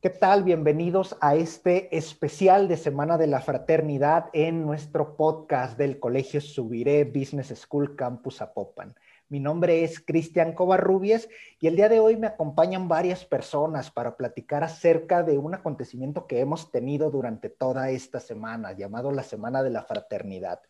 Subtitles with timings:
[0.00, 0.44] ¿Qué tal?
[0.44, 7.02] Bienvenidos a este especial de Semana de la Fraternidad en nuestro podcast del Colegio Subiré
[7.02, 8.94] Business School Campus Apopan.
[9.28, 14.16] Mi nombre es Cristian Covarrubias y el día de hoy me acompañan varias personas para
[14.16, 19.64] platicar acerca de un acontecimiento que hemos tenido durante toda esta semana, llamado la Semana
[19.64, 20.60] de la Fraternidad.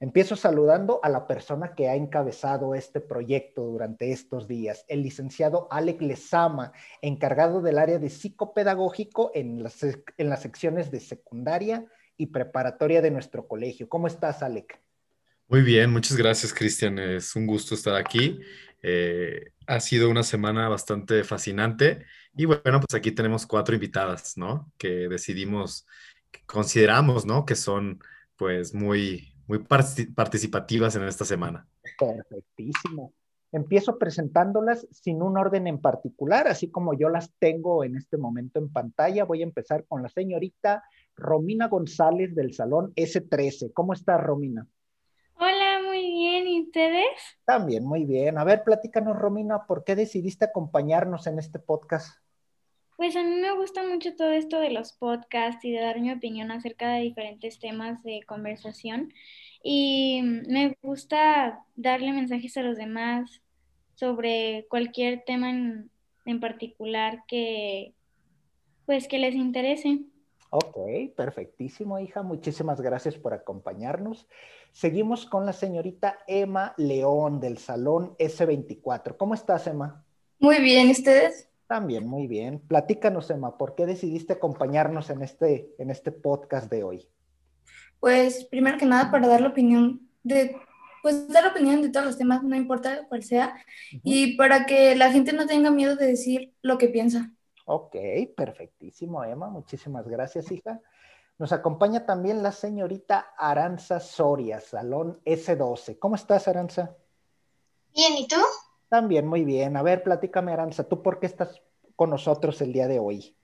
[0.00, 5.66] Empiezo saludando a la persona que ha encabezado este proyecto durante estos días, el licenciado
[5.72, 6.72] Alec Lezama,
[7.02, 11.84] encargado del área de psicopedagógico en las, en las secciones de secundaria
[12.16, 13.88] y preparatoria de nuestro colegio.
[13.88, 14.80] ¿Cómo estás, Alec?
[15.48, 16.98] Muy bien, muchas gracias, Cristian.
[17.00, 18.38] Es un gusto estar aquí.
[18.82, 22.04] Eh, ha sido una semana bastante fascinante
[22.36, 24.70] y bueno, pues aquí tenemos cuatro invitadas, ¿no?
[24.78, 25.86] Que decidimos,
[26.30, 27.44] que consideramos, ¿no?
[27.44, 27.98] Que son
[28.36, 31.66] pues muy, muy participativas en esta semana.
[31.98, 33.14] Perfectísimo.
[33.50, 38.58] Empiezo presentándolas sin un orden en particular, así como yo las tengo en este momento
[38.58, 39.24] en pantalla.
[39.24, 40.84] Voy a empezar con la señorita
[41.16, 43.72] Romina González del Salón S13.
[43.72, 44.66] ¿Cómo está, Romina?
[45.40, 46.46] Hola, muy bien.
[46.46, 47.06] ¿Y ustedes?
[47.46, 48.36] También, muy bien.
[48.36, 52.18] A ver, platícanos, Romina, ¿por qué decidiste acompañarnos en este podcast?
[52.98, 56.10] Pues a mí me gusta mucho todo esto de los podcasts y de dar mi
[56.10, 59.14] opinión acerca de diferentes temas de conversación.
[59.62, 63.40] Y me gusta darle mensajes a los demás
[63.94, 65.92] sobre cualquier tema en,
[66.24, 67.94] en particular que
[68.84, 70.00] pues que les interese.
[70.50, 70.78] Ok,
[71.16, 72.24] perfectísimo, hija.
[72.24, 74.26] Muchísimas gracias por acompañarnos.
[74.72, 79.16] Seguimos con la señorita Emma León del Salón S24.
[79.16, 80.04] ¿Cómo estás, Emma?
[80.40, 81.47] Muy bien, ¿y ustedes?
[81.68, 82.60] También, muy bien.
[82.60, 87.06] Platícanos, Emma, ¿por qué decidiste acompañarnos en este, en este podcast de hoy?
[88.00, 90.56] Pues, primero que nada, para dar la opinión de,
[91.02, 93.54] pues, dar la opinión de todos los temas, no importa cuál sea,
[94.02, 97.30] y para que la gente no tenga miedo de decir lo que piensa.
[97.66, 97.96] Ok,
[98.34, 99.50] perfectísimo, Emma.
[99.50, 100.80] Muchísimas gracias, hija.
[101.36, 105.98] Nos acompaña también la señorita Aranza Soria, Salón S12.
[105.98, 106.96] ¿Cómo estás, Aranza?
[107.94, 108.36] Bien, ¿y tú?
[108.88, 109.76] También, muy bien.
[109.76, 111.60] A ver, platícame, Aranza, ¿tú por qué estás
[111.96, 113.36] con nosotros el día de hoy?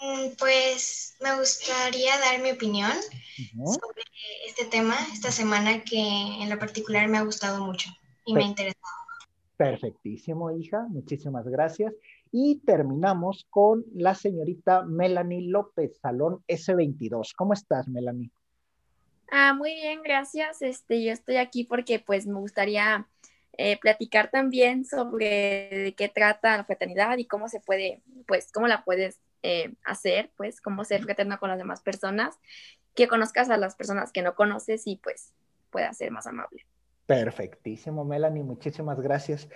[0.00, 2.92] Mm, pues me gustaría dar mi opinión
[3.54, 4.02] sobre
[4.46, 7.90] este tema esta semana que en lo particular me ha gustado mucho
[8.24, 8.80] y me ha interesado.
[9.56, 10.86] Perfectísimo, hija.
[10.88, 11.92] Muchísimas gracias.
[12.32, 17.34] Y terminamos con la señorita Melanie López, Salón S22.
[17.36, 18.30] ¿Cómo estás, Melanie?
[19.30, 20.62] Ah, muy bien, gracias.
[20.62, 23.06] Este, yo estoy aquí porque pues me gustaría
[23.58, 28.66] eh, platicar también sobre de qué trata la fraternidad y cómo se puede, pues, cómo
[28.68, 32.38] la puedes eh, hacer, pues, cómo ser fraterno con las demás personas,
[32.94, 35.32] que conozcas a las personas que no conoces y pues
[35.70, 36.66] pueda ser más amable.
[37.06, 39.48] Perfectísimo, Melanie, muchísimas gracias.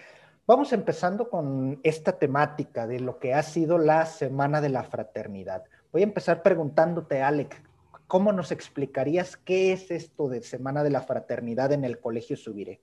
[0.46, 5.64] Vamos empezando con esta temática de lo que ha sido la Semana de la Fraternidad.
[5.92, 7.62] Voy a empezar preguntándote, Alec,
[8.06, 12.80] ¿cómo nos explicarías qué es esto de Semana de la Fraternidad en el Colegio Subiré?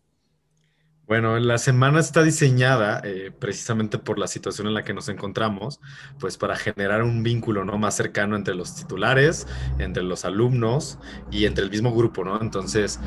[1.12, 5.82] Bueno, la semana está diseñada eh, precisamente por la situación en la que nos encontramos,
[6.22, 7.78] pues para generar un vínculo ¿no?
[7.78, 9.46] más cercano entre los titulares,
[9.78, 12.42] entre los alumnos y entre el mismo grupo, ¿no?
[12.42, 12.98] Entonces,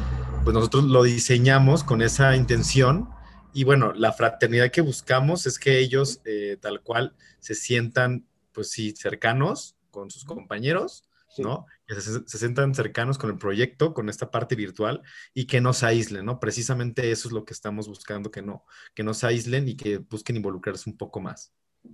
[0.44, 3.08] pues nosotros lo diseñamos con esa intención
[3.54, 8.70] y bueno, la fraternidad que buscamos es que ellos eh, tal cual se sientan, pues
[8.70, 11.04] sí, cercanos con sus compañeros,
[11.38, 11.64] ¿no?
[11.86, 15.02] Que se, sientan cercanos con el proyecto, con esta parte virtual
[15.34, 16.40] y que no se aíslen, ¿no?
[16.40, 18.64] Precisamente eso es lo que estamos buscando, que no,
[18.94, 21.52] que no se aíslen y que busquen involucrarse un poco más.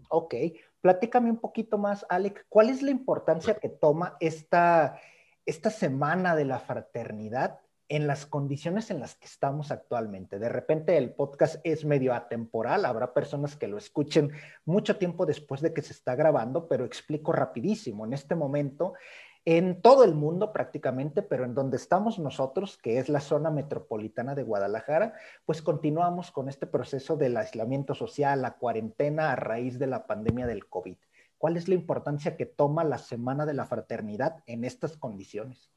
[0.08, 0.34] Ok,
[0.80, 5.00] platícame un poquito más, Alec, ¿cuál es la importancia que toma esta,
[5.44, 7.58] esta semana de la fraternidad
[7.90, 10.38] en las condiciones en las que estamos actualmente.
[10.38, 14.30] De repente el podcast es medio atemporal, habrá personas que lo escuchen
[14.64, 18.06] mucho tiempo después de que se está grabando, pero explico rapidísimo.
[18.06, 18.94] En este momento
[19.44, 24.34] en todo el mundo prácticamente, pero en donde estamos nosotros, que es la zona metropolitana
[24.34, 25.14] de Guadalajara,
[25.46, 30.46] pues continuamos con este proceso del aislamiento social, la cuarentena a raíz de la pandemia
[30.46, 30.96] del COVID.
[31.38, 35.70] ¿Cuál es la importancia que toma la Semana de la Fraternidad en estas condiciones?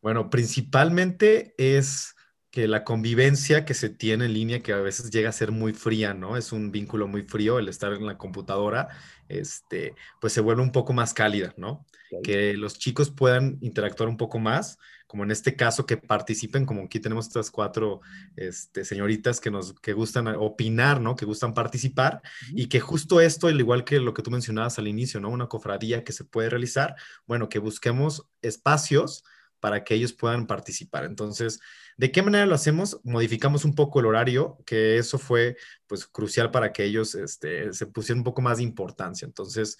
[0.00, 2.16] Bueno, principalmente es
[2.52, 5.72] que la convivencia que se tiene en línea, que a veces llega a ser muy
[5.72, 6.36] fría, ¿no?
[6.36, 8.88] Es un vínculo muy frío el estar en la computadora,
[9.26, 11.86] este, pues se vuelve un poco más cálida, ¿no?
[12.22, 16.82] Que los chicos puedan interactuar un poco más, como en este caso que participen, como
[16.82, 18.02] aquí tenemos estas cuatro
[18.36, 21.16] este, señoritas que nos que gustan opinar, ¿no?
[21.16, 22.20] Que gustan participar
[22.50, 25.30] y que justo esto, al igual que lo que tú mencionabas al inicio, ¿no?
[25.30, 26.96] Una cofradía que se puede realizar,
[27.26, 29.24] bueno, que busquemos espacios
[29.58, 31.04] para que ellos puedan participar.
[31.04, 31.60] Entonces,
[31.96, 33.00] ¿de qué manera lo hacemos?
[33.04, 35.56] Modificamos un poco el horario, que eso fue
[35.86, 39.26] pues crucial para que ellos este, se pusieran un poco más de importancia.
[39.26, 39.78] Entonces,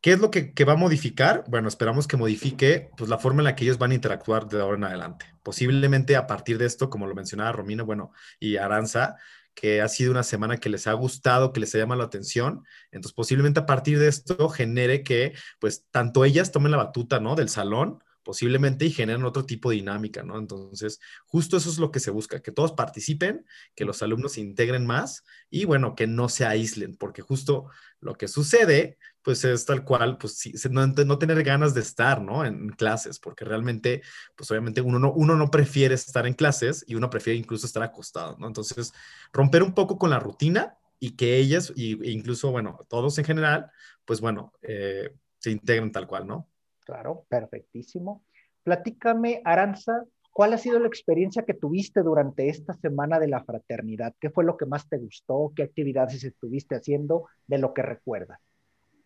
[0.00, 1.42] ¿Qué es lo que, va a modificar?
[1.48, 4.60] Bueno, esperamos que modifique pues, la forma en la que ellos van a interactuar de
[4.60, 5.26] ahora en adelante.
[5.42, 9.16] Posiblemente a partir de esto, como lo mencionaba Romina, bueno, y Aranza,
[9.54, 12.64] que ha sido una semana que les ha gustado, que les ha llamado la atención.
[12.92, 17.34] Entonces, posiblemente a partir de esto genere que, pues, tanto ellas tomen la batuta, ¿no?
[17.34, 17.98] Del salón,
[18.28, 20.38] posiblemente y generen otro tipo de dinámica, ¿no?
[20.38, 24.42] Entonces, justo eso es lo que se busca, que todos participen, que los alumnos se
[24.42, 27.70] integren más y bueno, que no se aíslen, porque justo
[28.00, 32.44] lo que sucede, pues es tal cual, pues sí, no, tener ganas de estar, ¿no?
[32.44, 34.02] En, clases, porque realmente,
[34.36, 37.82] pues obviamente uno no, uno no prefiere estar en clases y uno prefiere incluso estar
[37.82, 38.46] acostado, ¿no?
[38.46, 38.92] Entonces,
[39.32, 43.70] romper un poco con la rutina y que ellas, e incluso, bueno, todos en general,
[44.04, 46.46] pues bueno, eh, se integren tal cual, ¿no?
[46.88, 48.24] Claro, perfectísimo.
[48.62, 54.14] Platícame, Aranza, ¿cuál ha sido la experiencia que tuviste durante esta semana de la fraternidad?
[54.18, 55.52] ¿Qué fue lo que más te gustó?
[55.54, 58.40] ¿Qué actividades estuviste haciendo de lo que recuerdas?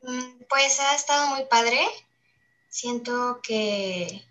[0.03, 1.81] Mm, pues ha estado muy padre.
[2.69, 4.23] Siento que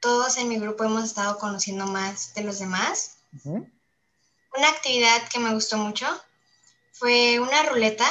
[0.00, 3.22] todos en mi grupo hemos estado conociendo más de los demás.
[3.44, 6.04] Una actividad que me gustó mucho
[6.90, 8.08] fue una ruleta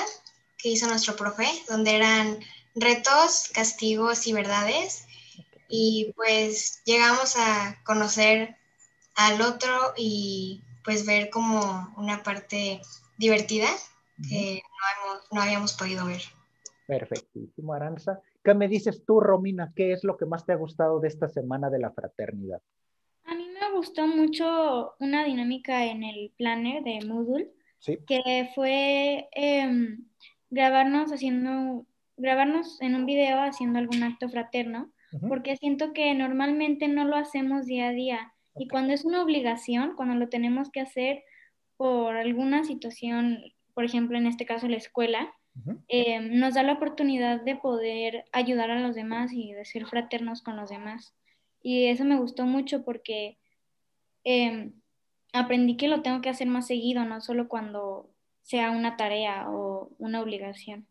[0.57, 2.39] que hizo nuestro profe, donde eran
[2.79, 5.06] retos, castigos y verdades.
[5.69, 8.56] Y pues llegamos a conocer
[9.15, 12.81] al otro y pues ver como una parte
[13.18, 13.68] divertida
[14.29, 14.62] que
[15.31, 16.21] no, habíamos podido ver.
[16.88, 18.21] Perfectísimo, Aranza.
[18.44, 19.73] ¿Qué me dices tú, Romina?
[19.75, 22.62] ¿Qué es lo que más te ha gustado de esta semana de la fraternidad?
[23.25, 27.51] A mí me gustó mucho una dinámica en el planner de Moodle,
[28.07, 30.06] que fue em,
[30.50, 31.85] grabarnos haciendo
[32.17, 34.91] grabarnos en un video haciendo algún acto fraterno,
[35.29, 38.33] porque siento que normalmente no lo hacemos día a día.
[38.55, 41.23] Y cuando es una obligación, cuando lo tenemos que hacer
[41.77, 43.39] por alguna situación,
[43.73, 45.33] por ejemplo, en este caso la escuela,
[45.87, 50.41] eh, nos da la oportunidad de poder ayudar a los demás y de ser fraternos
[50.41, 51.15] con los demás.
[51.63, 53.37] Y eso me gustó mucho porque
[54.23, 54.73] em,
[55.33, 58.09] aprendí que lo tengo que hacer más seguido, no solo cuando
[58.41, 60.87] sea una tarea o una obligación.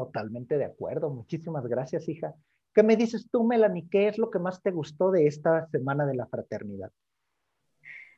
[0.00, 1.10] Totalmente de acuerdo.
[1.10, 2.34] Muchísimas gracias, hija.
[2.74, 3.86] ¿Qué me dices tú, Melanie?
[3.90, 6.90] ¿Qué es lo que más te gustó de esta semana de la fraternidad?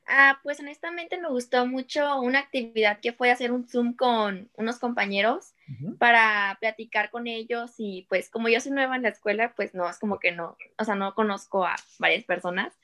[0.06, 4.78] Ah, pues honestamente me gustó mucho una actividad que fue hacer un Zoom con unos
[4.78, 5.54] compañeros
[5.98, 9.88] para platicar con ellos y pues como yo soy nueva en la escuela, pues no,
[9.88, 12.74] es como que no, o sea, no conozco a varias personas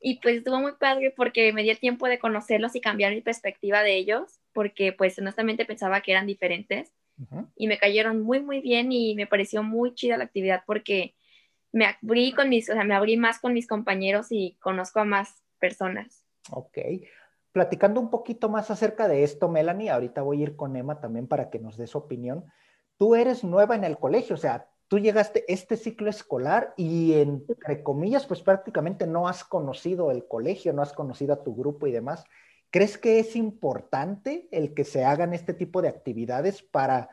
[0.00, 3.82] y pues estuvo muy padre porque me dio tiempo de conocerlos y cambiar mi perspectiva
[3.82, 6.92] de ellos porque pues honestamente pensaba que eran diferentes
[7.56, 11.14] y me cayeron muy, muy bien y me pareció muy chida la actividad porque
[11.72, 15.04] me abrí con mis, o sea, me abrí más con mis compañeros y conozco a
[15.04, 16.24] más personas.
[16.50, 16.78] Ok.
[17.52, 21.26] Platicando un poquito más acerca de esto, Melanie, ahorita voy a ir con Emma también
[21.26, 22.44] para que nos dé su opinión.
[22.96, 27.82] Tú eres nueva en el colegio, o sea, tú llegaste este ciclo escolar y entre
[27.82, 31.92] comillas, pues prácticamente no has conocido el colegio, no has conocido a tu grupo y
[31.92, 32.24] demás.
[32.74, 37.08] ¿Crees que es importante el que se hagan este tipo de actividades para,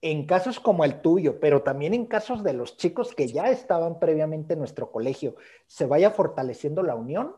[0.00, 3.98] en casos como el tuyo, pero también en casos de los chicos que ya estaban
[3.98, 5.34] previamente en nuestro colegio,
[5.66, 7.34] se vaya fortaleciendo la unión?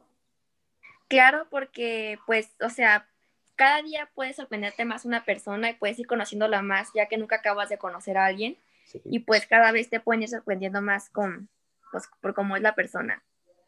[1.09, 3.09] Claro, porque pues, o sea,
[3.55, 7.37] cada día puedes sorprenderte más una persona y puedes ir conociéndola más, ya que nunca
[7.37, 8.59] acabas de conocer a alguien.
[9.03, 11.49] Y pues cada vez te pueden ir sorprendiendo más con,
[11.91, 13.23] pues, por cómo es la persona.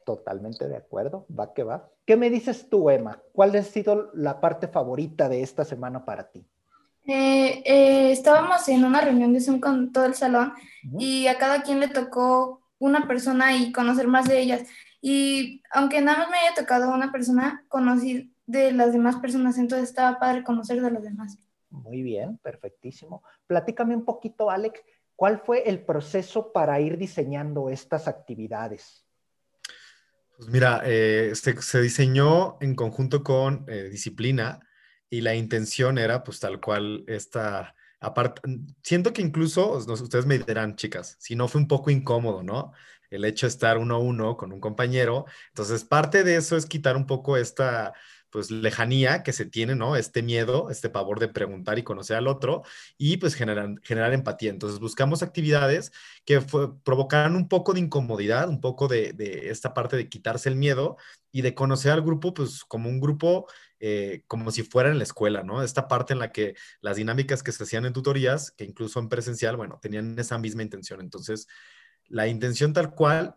[0.09, 1.91] Totalmente de acuerdo, va que va.
[2.07, 3.21] ¿Qué me dices tú, Emma?
[3.35, 6.47] ¿Cuál ha sido la parte favorita de esta semana para ti?
[7.07, 10.55] Eh, eh, estábamos en una reunión de Zoom con todo el salón
[10.99, 14.63] y a cada quien le tocó una persona y conocer más de ellas.
[15.03, 19.91] Y aunque nada más me haya tocado una persona, conocí de las demás personas, entonces
[19.91, 21.37] estaba padre conocer de los demás.
[21.69, 23.23] Muy bien, perfectísimo.
[23.47, 24.81] Platícame un poquito, Alex,
[25.17, 29.05] ¿cuál fue el proceso para ir diseñando estas actividades?
[30.39, 34.61] Pues mira, eh, se, diseñó en conjunto con eh, disciplina
[35.11, 38.43] y la intención era pues tal cual esta, aparte,
[38.85, 42.71] siento que incluso, ustedes me dirán, chicas, si no fue un poco incómodo, ¿no?
[43.11, 45.25] El hecho de estar uno a uno con un compañero.
[45.49, 47.93] Entonces, parte de eso es quitar un poco esta
[48.31, 49.97] pues lejanía que se tiene, ¿no?
[49.97, 52.63] Este miedo, este pavor de preguntar y conocer al otro
[52.97, 54.51] y pues generar, generar empatía.
[54.51, 55.93] Entonces buscamos actividades
[56.25, 56.41] que
[56.85, 59.15] provocaran un poco de incomodidad, un poco de,
[59.51, 60.97] esta parte de quitarse el miedo
[61.33, 63.47] y de conocer al grupo pues como un grupo
[63.81, 65.63] eh, como si fuera en la escuela, ¿no?
[65.63, 69.09] Esta parte en la que las dinámicas que se hacían en tutorías, que incluso en
[69.09, 71.01] presencial, bueno, tenían esa misma intención.
[71.01, 71.47] Entonces,
[72.09, 73.37] la intención tal cual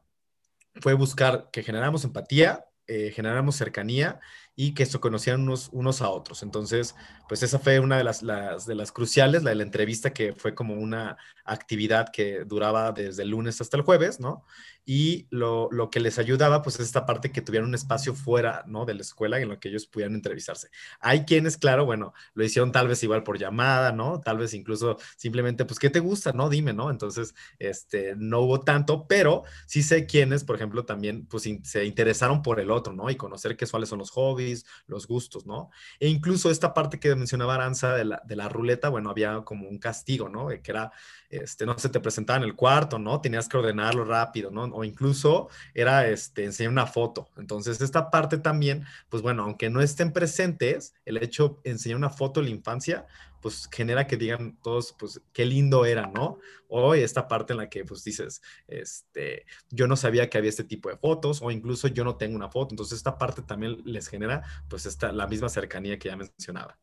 [0.81, 4.19] fue buscar que generáramos empatía, eh, generáramos cercanía
[4.61, 6.43] y que se conocían unos, unos a otros.
[6.43, 6.93] Entonces,
[7.27, 10.53] pues esa fue una de las, de las cruciales, la de la entrevista, que fue
[10.53, 14.45] como una actividad que duraba desde el lunes hasta el jueves, ¿no?
[14.85, 18.85] Y lo, que les ayudaba, pues es esta parte que tuvieran un espacio fuera, ¿no?
[18.85, 20.69] De la escuela en lo que ellos pudieran entrevistarse.
[20.99, 24.21] Hay quienes, claro, bueno, lo hicieron tal vez igual por llamada, ¿no?
[24.21, 26.33] Tal vez incluso simplemente, pues, ¿qué te gusta?
[26.33, 26.89] No, dime, ¿no?
[26.89, 32.41] Entonces, este, no hubo tanto, pero sí sé quienes, por ejemplo, también, pues, se interesaron
[32.41, 33.09] por el otro, ¿no?
[33.09, 34.50] Y conocer qué cuáles son los hobbies,
[34.87, 35.69] los gustos, ¿no?
[35.99, 39.67] E incluso esta parte que mencionaba Aranza de la, de la ruleta, bueno, había como
[39.67, 40.47] un castigo, ¿no?
[40.47, 40.91] Que era,
[41.31, 43.21] este, no se te presentaba en el cuarto, ¿no?
[43.21, 44.63] Tenías que ordenarlo rápido, ¿no?
[44.65, 47.29] O incluso era, este, enseñar una foto.
[47.37, 52.09] Entonces, esta parte también, pues bueno, aunque no estén presentes, el hecho de enseñar una
[52.09, 53.07] foto en la infancia,
[53.41, 56.37] pues genera que digan todos, pues qué lindo era, ¿no?
[56.67, 60.63] Hoy esta parte en la que pues dices, este, yo no sabía que había este
[60.63, 64.07] tipo de fotos o incluso yo no tengo una foto, entonces esta parte también les
[64.07, 66.77] genera pues esta, la misma cercanía que ya mencionaba.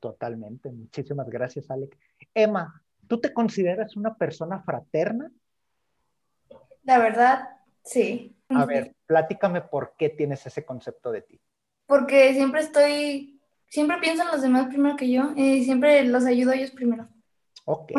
[0.00, 1.96] Totalmente, muchísimas gracias, Alec.
[2.34, 5.30] Emma, ¿tú te consideras una persona fraterna?
[6.84, 7.48] La verdad,
[7.84, 8.36] sí.
[8.48, 11.40] A ver, platícame por qué tienes ese concepto de ti.
[11.86, 13.32] Porque siempre estoy
[13.72, 17.08] siempre pienso en los demás primero que yo y siempre los ayudo a ellos primero.
[17.64, 17.92] Ok.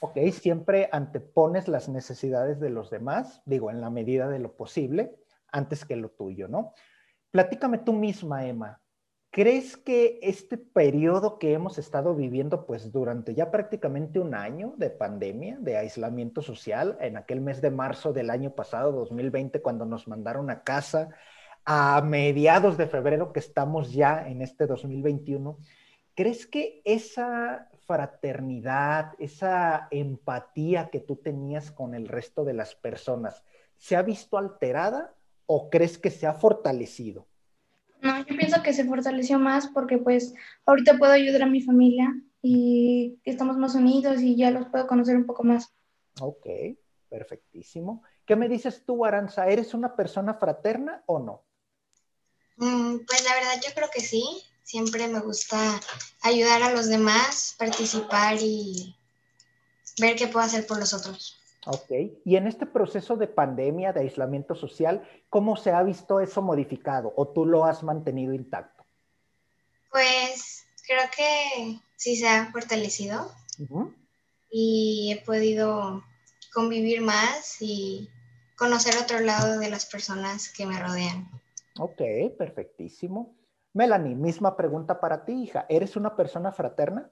[0.00, 5.14] ok, siempre antepones las necesidades de los demás, digo, en la medida de lo posible,
[5.52, 6.72] antes que lo tuyo, ¿no?
[7.30, 8.80] Platícame tú misma, Emma.
[9.30, 14.88] ¿Crees que este periodo que hemos estado viviendo, pues durante ya prácticamente un año de
[14.88, 20.08] pandemia, de aislamiento social, en aquel mes de marzo del año pasado, 2020, cuando nos
[20.08, 21.10] mandaron a casa,
[21.66, 25.58] a mediados de febrero, que estamos ya en este 2021,
[26.14, 33.44] ¿crees que esa fraternidad, esa empatía que tú tenías con el resto de las personas,
[33.76, 35.14] se ha visto alterada
[35.44, 37.26] o crees que se ha fortalecido?
[38.02, 40.34] No, yo pienso que se fortaleció más porque pues
[40.64, 45.16] ahorita puedo ayudar a mi familia y estamos más unidos y ya los puedo conocer
[45.16, 45.72] un poco más.
[46.20, 46.46] Ok,
[47.08, 48.02] perfectísimo.
[48.24, 49.48] ¿Qué me dices tú, Aranza?
[49.48, 51.44] ¿Eres una persona fraterna o no?
[52.56, 54.42] Mm, pues la verdad yo creo que sí.
[54.62, 55.80] Siempre me gusta
[56.22, 58.96] ayudar a los demás, participar y
[60.00, 61.35] ver qué puedo hacer por los otros.
[61.66, 61.90] Ok.
[62.24, 67.12] Y en este proceso de pandemia, de aislamiento social, ¿cómo se ha visto eso modificado
[67.16, 68.84] o tú lo has mantenido intacto?
[69.90, 73.32] Pues creo que sí se ha fortalecido
[74.48, 76.04] y he podido
[76.54, 78.08] convivir más y
[78.56, 81.28] conocer otro lado de las personas que me rodean.
[81.78, 82.00] Ok,
[82.38, 83.34] perfectísimo.
[83.72, 85.66] Melanie, misma pregunta para ti, hija.
[85.68, 87.10] ¿Eres una persona fraterna?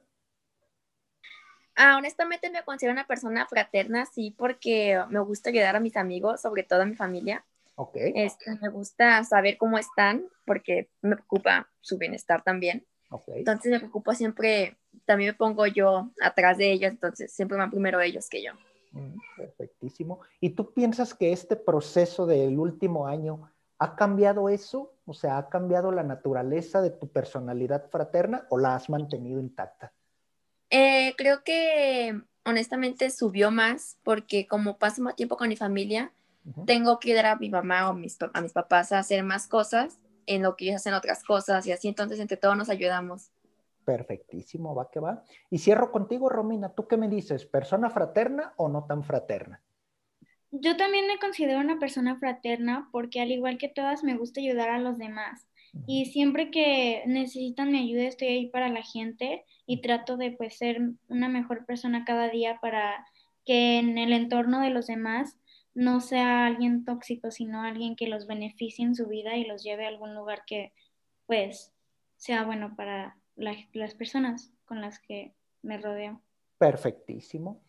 [1.76, 6.40] Ah, honestamente me considero una persona fraterna, sí, porque me gusta ayudar a mis amigos,
[6.40, 7.44] sobre todo a mi familia.
[7.76, 7.96] Ok.
[7.96, 12.86] Este, me gusta saber cómo están, porque me preocupa su bienestar también.
[13.10, 13.38] Okay.
[13.38, 18.00] Entonces me preocupa siempre, también me pongo yo atrás de ellos, entonces siempre van primero
[18.00, 18.52] ellos que yo.
[18.92, 20.20] Mm, perfectísimo.
[20.40, 24.94] ¿Y tú piensas que este proceso del último año ¿Ha cambiado eso?
[25.04, 29.92] O sea, ¿ha cambiado la naturaleza de tu personalidad fraterna o la has mantenido intacta?
[30.76, 36.10] Eh, creo que honestamente subió más porque como paso más tiempo con mi familia,
[36.66, 39.46] tengo que ayudar a mi mamá o a mis, a mis papás a hacer más
[39.46, 43.30] cosas en lo que ellos hacen otras cosas y así entonces entre todos nos ayudamos.
[43.84, 45.22] Perfectísimo, va que va.
[45.48, 46.70] Y cierro contigo, Romina.
[46.70, 47.46] ¿Tú qué me dices?
[47.46, 49.62] ¿Persona fraterna o no tan fraterna?
[50.50, 54.70] Yo también me considero una persona fraterna porque al igual que todas me gusta ayudar
[54.70, 55.46] a los demás.
[55.86, 60.56] Y siempre que necesitan mi ayuda estoy ahí para la gente y trato de pues
[60.56, 60.78] ser
[61.08, 63.04] una mejor persona cada día para
[63.44, 65.38] que en el entorno de los demás
[65.74, 69.84] no sea alguien tóxico, sino alguien que los beneficie en su vida y los lleve
[69.84, 70.72] a algún lugar que
[71.26, 71.72] pues
[72.16, 76.20] sea bueno para las personas con las que me rodeo.
[76.58, 77.60] Perfectísimo.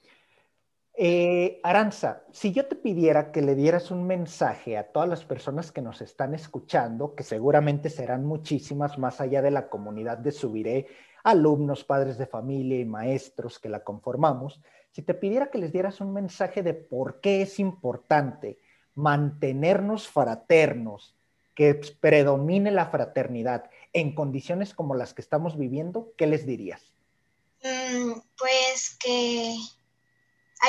[0.98, 5.72] Eh, Aranza, si yo te pidiera que le dieras un mensaje a todas las personas
[5.72, 10.88] que nos están escuchando, que seguramente serán muchísimas más allá de la comunidad de Subiré,
[11.24, 14.62] alumnos, padres de familia y maestros que la conformamos,
[14.92, 18.58] si te pidiera que les dieras un mensaje de por qué es importante
[18.94, 21.14] mantenernos fraternos,
[21.54, 26.94] que predomine la fraternidad en condiciones como las que estamos viviendo, ¿qué les dirías?
[27.64, 29.56] Mm, pues que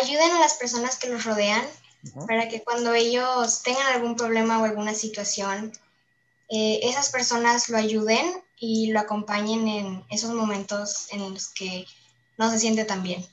[0.03, 1.62] ayuden a las personas que los rodean
[2.26, 5.73] para que cuando ellos tengan algún problema o alguna situación,
[6.49, 8.25] eh, esas personas lo ayuden
[8.59, 11.85] y lo acompañen en esos momentos en los que
[12.38, 13.25] no se siente tan bien.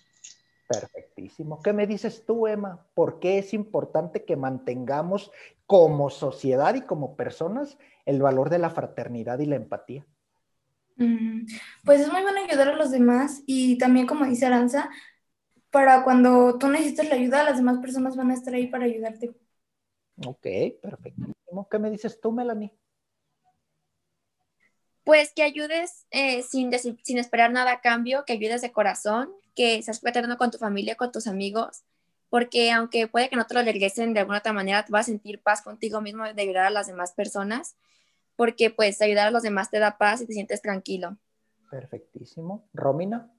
[0.68, 1.62] Perfectísimo.
[1.62, 2.86] ¿Qué me dices tú, Emma?
[2.96, 5.32] ¿Por qué es importante que mantengamos
[5.68, 10.06] como sociedad y como personas el valor de la fraternidad y la empatía?
[10.96, 11.46] Mm,
[11.84, 14.90] pues es muy bueno ayudar a los demás y también, como dice Aranza,
[15.74, 19.36] para cuando tú necesites la ayuda, las demás personas van a estar ahí para ayudarte.
[20.24, 20.46] Ok,
[20.84, 21.34] perfecto.
[21.70, 22.72] ¿Qué me dices tú, Melanie?
[25.04, 29.82] Pues que ayudes eh, sin, sin esperar nada a cambio, que ayudes de corazón, que
[29.82, 31.84] seas fraterno con tu familia, con tus amigos,
[32.30, 35.12] porque aunque puede que no te lo regresen de alguna otra manera, te vas a
[35.12, 37.76] sentir paz contigo mismo de ayudar a las demás personas,
[38.36, 41.18] porque pues ayudar a los demás te da paz y te sientes tranquilo.
[41.72, 42.70] Perfectísimo.
[42.74, 43.34] Romina.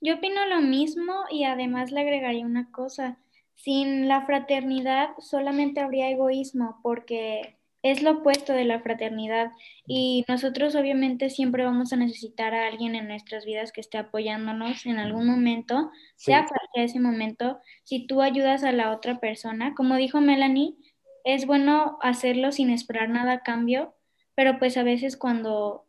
[0.00, 3.18] Yo opino lo mismo y además le agregaría una cosa.
[3.54, 9.52] Sin la fraternidad solamente habría egoísmo, porque es lo opuesto de la fraternidad
[9.86, 14.86] y nosotros obviamente siempre vamos a necesitar a alguien en nuestras vidas que esté apoyándonos
[14.86, 17.60] en algún momento, sea cual sea ese momento.
[17.84, 20.74] Si tú ayudas a la otra persona, como dijo Melanie,
[21.24, 23.94] es bueno hacerlo sin esperar nada a cambio,
[24.34, 25.85] pero pues a veces cuando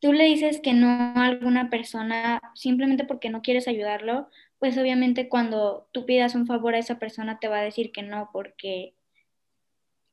[0.00, 4.28] tú le dices que no a alguna persona simplemente porque no quieres ayudarlo,
[4.58, 8.02] pues obviamente cuando tú pidas un favor a esa persona te va a decir que
[8.02, 8.94] no porque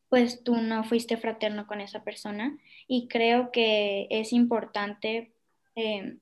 [0.10, 5.34] pues tú no fuiste fraterno con esa persona y creo que es importante
[5.76, 6.18] eh,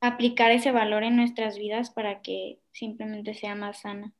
[0.00, 4.12] aplicar ese valor en nuestras vidas para que simplemente sea más sana.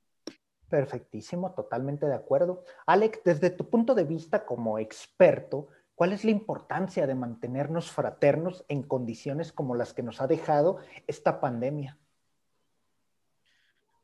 [0.69, 2.65] Perfectísimo, totalmente de acuerdo.
[2.87, 5.69] Alex, desde tu punto de vista como experto,
[5.99, 10.79] ¿cuál es la importancia de mantenernos fraternos en condiciones como las que nos ha dejado
[11.09, 11.99] esta pandemia?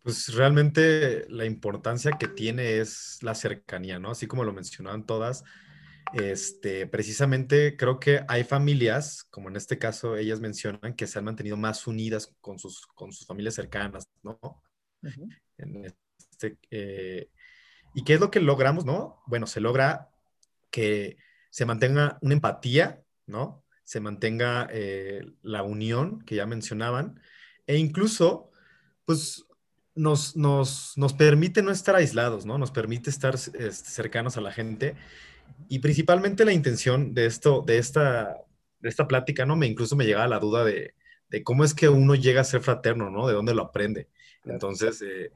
[0.03, 4.11] Pues realmente la importancia que tiene es la cercanía, ¿no?
[4.11, 5.45] Así como lo mencionaban todas,
[6.15, 11.27] este, precisamente creo que hay familias, como en este caso ellas mencionan, que se han
[11.27, 14.41] mantenido más unidas con sus, con sus familias cercanas, ¿no?
[15.01, 17.31] Este, eh,
[17.95, 19.23] ¿Y qué es lo que logramos, no?
[19.29, 20.11] Bueno, se logra
[20.73, 21.19] que
[21.55, 23.65] se mantenga una empatía, ¿no?
[23.85, 27.21] Se mantenga eh, la unión que ya mencionaban,
[27.69, 28.51] e incluso,
[29.05, 29.47] pues
[29.95, 32.59] nos, nos, permite no estar aislados, ¿no?
[32.59, 34.97] Nos permite estar este, cercanos a la gente.
[35.69, 38.37] Y principalmente la intención de esto, de esta,
[38.81, 39.55] de esta plática, ¿no?
[39.55, 40.97] Me incluso me llega la duda de,
[41.45, 43.29] cómo es que uno llega a ser fraterno, ¿no?
[43.29, 44.09] De dónde lo aprende.
[44.45, 45.31] Entonces, eh,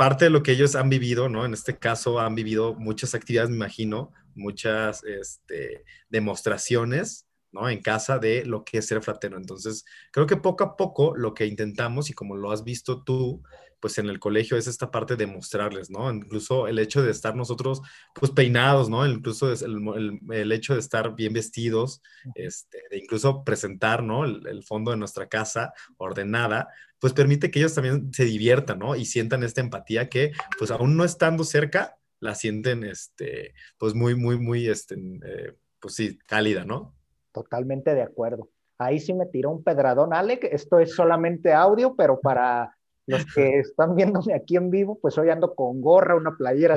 [0.00, 1.44] parte de lo que ellos han vivido, ¿no?
[1.44, 7.68] En este caso han vivido muchas actividades, me imagino, muchas este, demostraciones ¿no?
[7.68, 9.36] En casa de lo que es ser fraterno.
[9.36, 13.42] Entonces, creo que poco a poco lo que intentamos, y como lo has visto tú,
[13.80, 16.12] pues en el colegio es esta parte de mostrarles, ¿no?
[16.12, 17.80] Incluso el hecho de estar nosotros,
[18.14, 19.06] pues peinados, ¿no?
[19.06, 22.02] Incluso es el, hecho de estar bien vestidos,
[22.34, 24.24] este, de incluso presentar, ¿no?
[24.24, 28.94] El, fondo de nuestra casa ordenada, pues permite que ellos también se diviertan, ¿no?
[28.94, 34.14] Y sientan esta empatía que, pues aún no estando cerca, la sienten, este, pues muy,
[34.14, 36.94] muy, muy, este, eh, pues sí, cálida, ¿no?
[37.32, 38.48] Totalmente de acuerdo.
[38.78, 40.44] Ahí sí me tiró un pedradón, Alec.
[40.44, 45.30] Esto es solamente audio, pero para los que están viéndome aquí en vivo, pues hoy
[45.30, 46.76] ando con gorra, una playera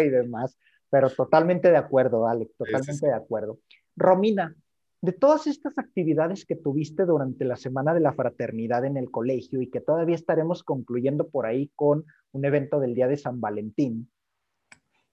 [0.00, 0.56] y demás.
[0.90, 3.58] Pero totalmente de acuerdo, Alec, totalmente de acuerdo.
[3.94, 4.54] Romina,
[5.00, 9.62] de todas estas actividades que tuviste durante la Semana de la Fraternidad en el colegio
[9.62, 14.10] y que todavía estaremos concluyendo por ahí con un evento del Día de San Valentín,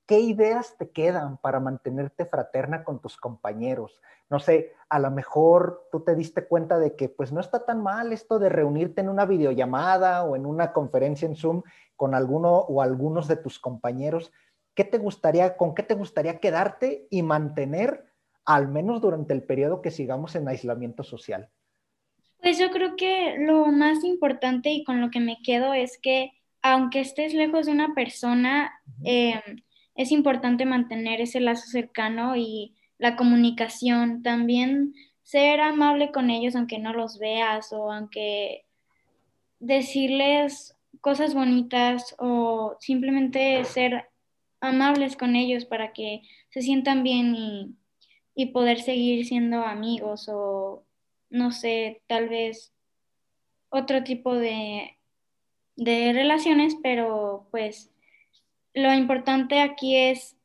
[0.06, 4.00] ¿Qué ideas te quedan para mantenerte fraterna con tus compañeros?
[4.30, 7.82] No sé, a lo mejor tú te diste cuenta de que pues no está tan
[7.82, 11.64] mal esto de reunirte en una videollamada o en una conferencia en Zoom
[11.96, 14.32] con alguno o algunos de tus compañeros.
[14.76, 18.06] ¿Qué te gustaría, con qué te gustaría quedarte y mantener
[18.46, 21.50] al menos durante el periodo que sigamos en aislamiento social?
[22.42, 26.32] Pues yo creo que lo más importante y con lo que me quedo es que
[26.62, 28.72] aunque estés lejos de una persona,
[29.96, 34.22] es importante mantener ese lazo cercano y la comunicación.
[34.24, 38.66] También ser amable con ellos aunque no los veas o aunque
[39.60, 44.10] decirles cosas bonitas o simplemente ser
[44.60, 47.76] amables con ellos para que se sientan bien y,
[48.54, 50.84] poder seguir siendo amigos o
[51.30, 52.74] no sé, tal vez
[53.70, 54.98] otro tipo de,
[55.76, 57.95] de relaciones, pero pues
[58.76, 60.36] lo importante aquí es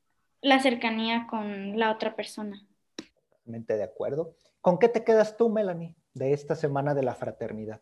[0.40, 2.66] la cercanía con la otra persona.
[3.29, 4.37] Totalmente de acuerdo.
[4.61, 7.81] ¿Con qué te quedas tú, Melanie, de esta semana de la fraternidad?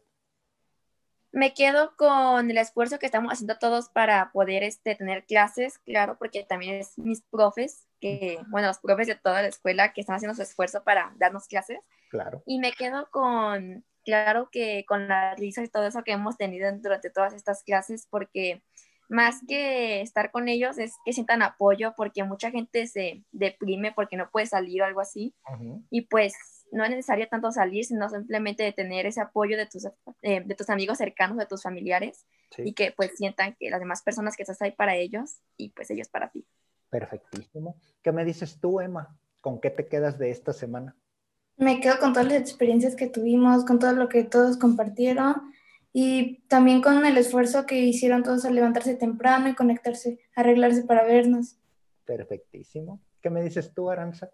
[1.31, 6.17] Me quedo con el esfuerzo que estamos haciendo todos para poder este, tener clases, claro,
[6.19, 10.17] porque también es mis profes, que, bueno, los profes de toda la escuela que están
[10.17, 11.81] haciendo su esfuerzo para darnos clases.
[12.11, 12.43] Claro.
[12.47, 16.73] Y me quedo con, claro que con la risa y todo eso que hemos tenido
[16.79, 18.63] durante todas estas clases, porque
[19.09, 24.17] más que estar con ellos es que sientan apoyo porque mucha gente se deprime porque
[24.17, 25.35] no puede salir o algo así.
[25.91, 26.35] Y pues
[26.71, 29.87] no es necesario tanto salir, sino simplemente de tener ese apoyo de tus,
[30.23, 32.27] eh, de tus amigos cercanos, de tus familiares
[32.59, 35.91] y que pues sientan que las demás personas que estás ahí para ellos y pues
[35.91, 36.47] ellos para ti.
[36.91, 37.77] Perfectísimo.
[38.03, 39.19] ¿Qué me dices tú, Emma?
[39.41, 40.97] ¿Con qué te quedas de esta semana?
[41.57, 45.53] Me quedo con todas las experiencias que tuvimos, con todo lo que todos compartieron
[46.01, 51.03] y también con el esfuerzo que hicieron todos al levantarse temprano y conectarse, arreglarse para
[51.03, 51.57] vernos.
[52.05, 53.01] Perfectísimo.
[53.21, 54.31] ¿Qué me dices tú, Aranza?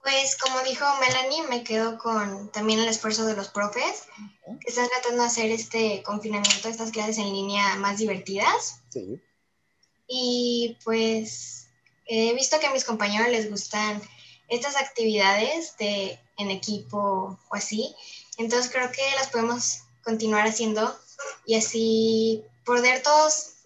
[0.00, 4.06] Pues como dijo Melanie, me quedo con también el esfuerzo de los profes
[4.60, 8.80] que están tratando de hacer este confinamiento, estas clases en línea más divertidas.
[8.90, 9.20] Sí.
[10.06, 11.66] Y pues
[12.06, 14.00] he visto que a mis compañeros les gustan
[14.46, 17.92] estas actividades de, en equipo o así.
[18.38, 20.94] Entonces creo que las podemos continuar haciendo
[21.46, 23.62] y así poder todos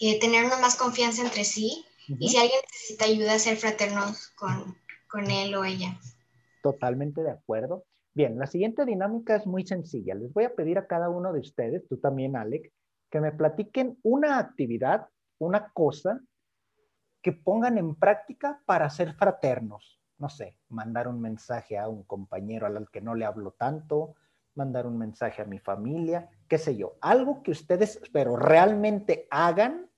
[0.00, 1.84] eh, tenernos más confianza entre sí.
[2.06, 4.76] Y si alguien necesita ayuda, ser fraternos con,
[5.08, 5.98] con él o ella.
[6.62, 7.84] Totalmente de acuerdo.
[8.12, 10.14] Bien, la siguiente dinámica es muy sencilla.
[10.14, 12.72] Les voy a pedir a cada uno de ustedes, tú también, Alec,
[13.10, 15.08] que me platiquen una actividad,
[15.38, 16.20] una cosa
[17.22, 20.00] que pongan en práctica para ser fraternos.
[20.18, 24.14] No sé, mandar un mensaje a un compañero al que no le hablo tanto,
[24.54, 26.96] mandar un mensaje a mi familia, qué sé yo.
[27.00, 29.90] Algo que ustedes, pero realmente hagan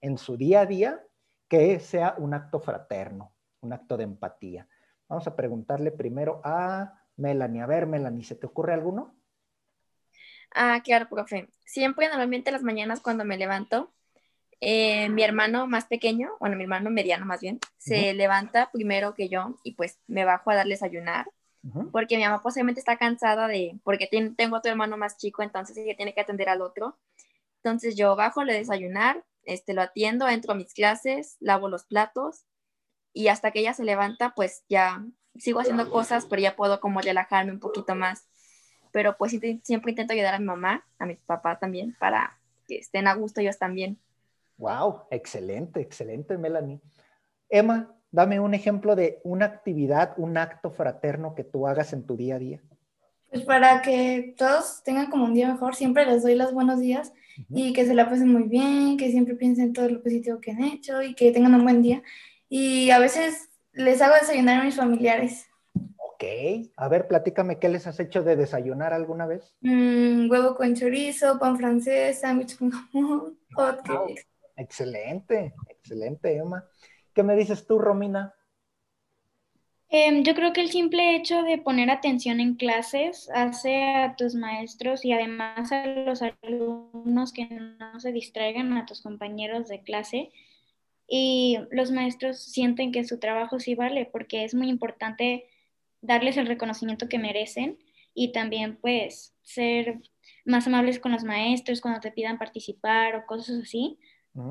[0.00, 1.04] en su día a día
[1.48, 4.68] que sea un acto fraterno un acto de empatía.
[5.08, 7.62] Vamos a preguntarle primero a Melanie.
[7.62, 9.16] A ver, Melanie, ¿se te ocurre alguno?
[10.54, 11.48] Ah, claro, profe.
[11.64, 13.92] Siempre, normalmente las mañanas cuando me levanto,
[14.60, 19.28] eh, mi hermano más pequeño, bueno, mi hermano mediano más bien, se levanta primero que
[19.28, 21.26] yo y pues me bajo a darle desayunar.
[21.92, 25.96] Porque mi mamá posiblemente está cansada de, porque tengo otro hermano más chico, entonces ella
[25.96, 26.98] tiene que atender al otro.
[27.58, 32.44] Entonces yo bajo, le desayunar, este, lo atiendo, entro a mis clases, lavo los platos
[33.12, 35.04] y hasta que ella se levanta, pues ya
[35.38, 38.26] sigo haciendo cosas, pero ya puedo como relajarme un poquito más.
[38.90, 43.06] Pero pues siempre intento ayudar a mi mamá, a mi papá también, para que estén
[43.06, 43.98] a gusto ellos también.
[44.58, 46.80] Wow, excelente, excelente, Melanie.
[47.48, 52.16] Emma, dame un ejemplo de una actividad, un acto fraterno que tú hagas en tu
[52.16, 52.62] día a día.
[53.30, 57.12] Pues para que todos tengan como un día mejor, siempre les doy los buenos días
[57.48, 60.50] y que se la pasen muy bien, que siempre piensen en todo lo positivo que
[60.50, 62.02] han hecho y que tengan un buen día
[62.50, 65.46] y a veces les hago desayunar a mis familiares.
[65.74, 66.24] Ok,
[66.76, 69.56] a ver, platícame, ¿qué les has hecho de desayunar alguna vez?
[69.62, 73.80] Mm, huevo con chorizo, pan francés, sándwich con jamón, hot
[74.54, 76.62] Excelente, excelente, Emma.
[77.14, 78.34] ¿Qué me dices tú, Romina?
[79.94, 84.34] Em, yo creo que el simple hecho de poner atención en clases hace a tus
[84.34, 90.30] maestros y además a los alumnos que no se distraigan a tus compañeros de clase
[91.06, 95.44] y los maestros sienten que su trabajo sí vale porque es muy importante
[96.00, 97.78] darles el reconocimiento que merecen
[98.14, 100.00] y también pues ser
[100.46, 103.98] más amables con los maestros cuando te pidan participar o cosas así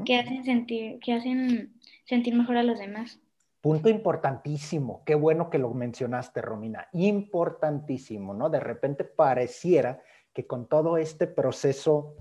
[0.06, 1.74] que hacen sentir que hacen
[2.12, 3.22] sentir mejor a los demás.
[3.62, 8.50] Punto importantísimo, qué bueno que lo mencionaste, Romina, importantísimo, ¿no?
[8.50, 10.02] De repente pareciera
[10.34, 12.16] que con todo este proceso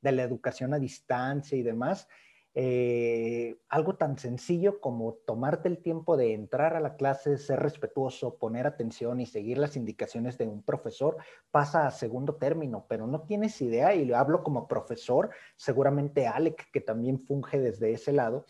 [0.00, 2.08] de la educación a distancia y demás,
[2.54, 8.36] eh, algo tan sencillo como tomarte el tiempo de entrar a la clase, ser respetuoso,
[8.38, 11.16] poner atención y seguir las indicaciones de un profesor
[11.52, 16.70] pasa a segundo término, pero no tienes idea, y lo hablo como profesor, seguramente Alec,
[16.72, 18.44] que también funge desde ese lado,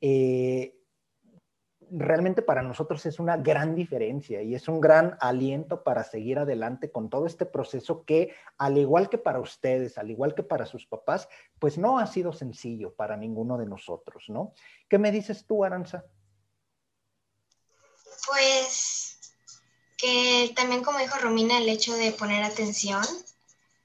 [0.00, 0.78] eh,
[1.90, 6.90] realmente para nosotros es una gran diferencia y es un gran aliento para seguir adelante
[6.90, 10.86] con todo este proceso que, al igual que para ustedes, al igual que para sus
[10.86, 14.52] papás, pues no ha sido sencillo para ninguno de nosotros, ¿no?
[14.88, 16.04] ¿Qué me dices tú, Aranza?
[18.26, 19.34] Pues
[19.96, 23.02] que también, como dijo Romina, el hecho de poner atención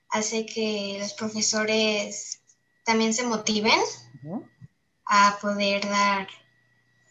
[0.10, 2.42] hace que los profesores
[2.86, 3.80] también se motiven
[5.06, 6.28] a poder dar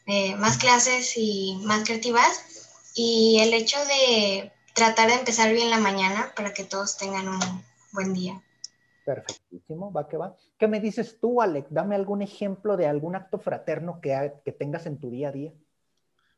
[0.07, 2.93] eh, más clases y más creativas.
[2.95, 7.65] Y el hecho de tratar de empezar bien la mañana para que todos tengan un
[7.93, 8.41] buen día.
[9.05, 10.37] Perfectísimo, va que va.
[10.59, 11.67] ¿Qué me dices tú, Alec?
[11.71, 15.53] Dame algún ejemplo de algún acto fraterno que, que tengas en tu día a día.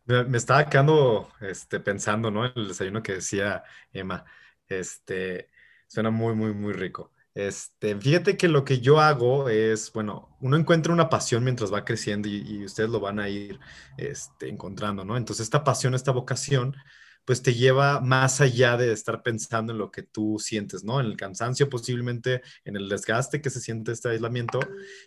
[0.07, 2.45] Me, estaba quedando este, pensando, ¿no?
[2.45, 4.25] El desayuno que decía Emma.
[4.69, 5.51] Este,
[5.87, 7.12] suena muy, muy, muy rico.
[7.35, 11.85] Este, fíjate que lo que yo hago es, bueno, uno encuentra una pasión mientras va
[11.85, 13.59] creciendo y, ustedes lo van a ir
[13.99, 15.16] este, encontrando, ¿no?
[15.16, 16.77] Entonces, esta pasión, esta vocación,
[17.25, 21.01] pues te lleva más allá de estar pensando en lo que tú sientes, ¿no?
[21.01, 24.61] En el cansancio posiblemente, en el desgaste que se siente este aislamiento.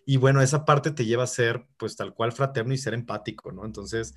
[0.06, 3.52] Y bueno, esa parte te lleva a ser pues tal cual fraterno y ser empático,
[3.52, 3.66] ¿no?
[3.66, 4.16] Entonces,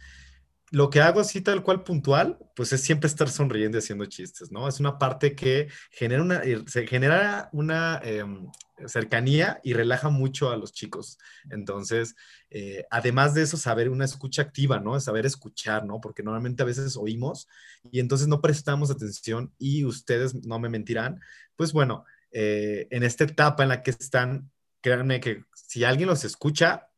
[0.70, 4.52] lo que hago así tal cual puntual, pues es siempre estar sonriendo y haciendo chistes,
[4.52, 4.68] ¿no?
[4.68, 8.46] Es una parte que genera una, eh, se genera una em,
[8.87, 11.18] cercanía y relaja mucho a los chicos.
[11.50, 12.14] Entonces,
[12.50, 14.98] eh, además de eso, saber una escucha activa, ¿no?
[15.00, 16.00] Saber escuchar, ¿no?
[16.00, 17.48] Porque normalmente a veces oímos
[17.90, 21.20] y entonces no prestamos atención y ustedes no me mentirán.
[21.56, 26.24] Pues bueno, eh, en esta etapa en la que están, créanme que si alguien los
[26.24, 26.89] escucha,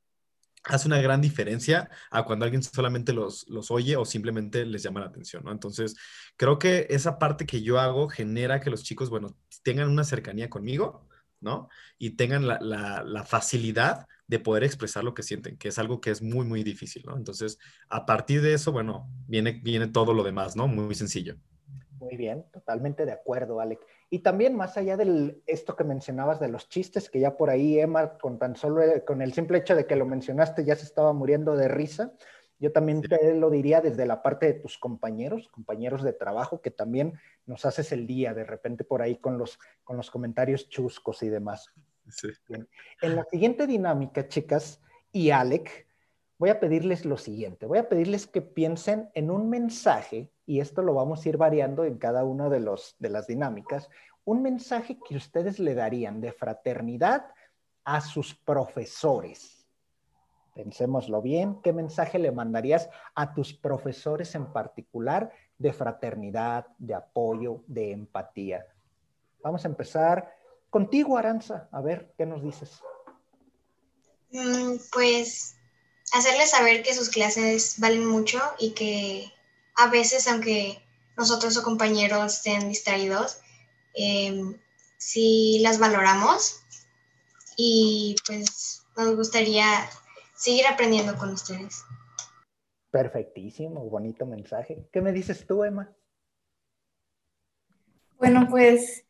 [0.64, 5.00] hace una gran diferencia a cuando alguien solamente los, los oye o simplemente les llama
[5.00, 5.52] la atención, ¿no?
[5.52, 5.96] Entonces,
[6.36, 10.48] creo que esa parte que yo hago genera que los chicos, bueno, tengan una cercanía
[10.48, 11.08] conmigo,
[11.40, 11.68] ¿no?
[11.98, 16.10] Y tengan la, la, facilidad de poder expresar lo que sienten, que es algo que
[16.10, 17.16] es muy, muy difícil, ¿no?
[17.16, 20.68] Entonces, a partir de eso, bueno, viene, viene todo lo demás, ¿no?
[20.68, 21.36] Muy sencillo.
[21.98, 23.80] Muy bien, totalmente de acuerdo, Alec.
[24.12, 27.78] Y también más allá de esto que mencionabas de los chistes, que ya por ahí
[27.78, 31.14] Emma, con tan solo con el simple hecho de que lo mencionaste, ya se estaba
[31.14, 32.12] muriendo de risa.
[32.58, 36.70] Yo también te lo diría desde la parte de tus compañeros, compañeros de trabajo, que
[36.70, 37.14] también
[37.46, 41.30] nos haces el día de repente por ahí con los, con los comentarios chuscos y
[41.30, 41.72] demás.
[42.10, 42.28] Sí.
[43.00, 45.86] En la siguiente dinámica, chicas, y Alec,
[46.42, 47.66] voy a pedirles lo siguiente.
[47.66, 51.84] Voy a pedirles que piensen en un mensaje y esto lo vamos a ir variando
[51.84, 53.88] en cada una de, los, de las dinámicas,
[54.24, 57.26] un mensaje que ustedes le darían de fraternidad
[57.84, 59.68] a sus profesores.
[60.52, 67.62] Pensémoslo bien, ¿qué mensaje le mandarías a tus profesores en particular de fraternidad, de apoyo,
[67.68, 68.66] de empatía?
[69.44, 70.34] Vamos a empezar
[70.70, 71.68] contigo, Aranza.
[71.70, 72.82] A ver, ¿qué nos dices?
[74.32, 75.56] Mm, pues
[76.12, 79.32] hacerles saber que sus clases valen mucho y que
[79.76, 80.82] a veces, aunque
[81.16, 83.40] nosotros o compañeros estén distraídos,
[83.94, 84.42] eh,
[84.98, 86.60] sí las valoramos
[87.56, 89.66] y pues nos gustaría
[90.34, 91.84] seguir aprendiendo con ustedes.
[92.90, 94.86] Perfectísimo, bonito mensaje.
[94.92, 95.90] ¿Qué me dices tú, Emma?
[98.18, 99.04] Bueno, pues,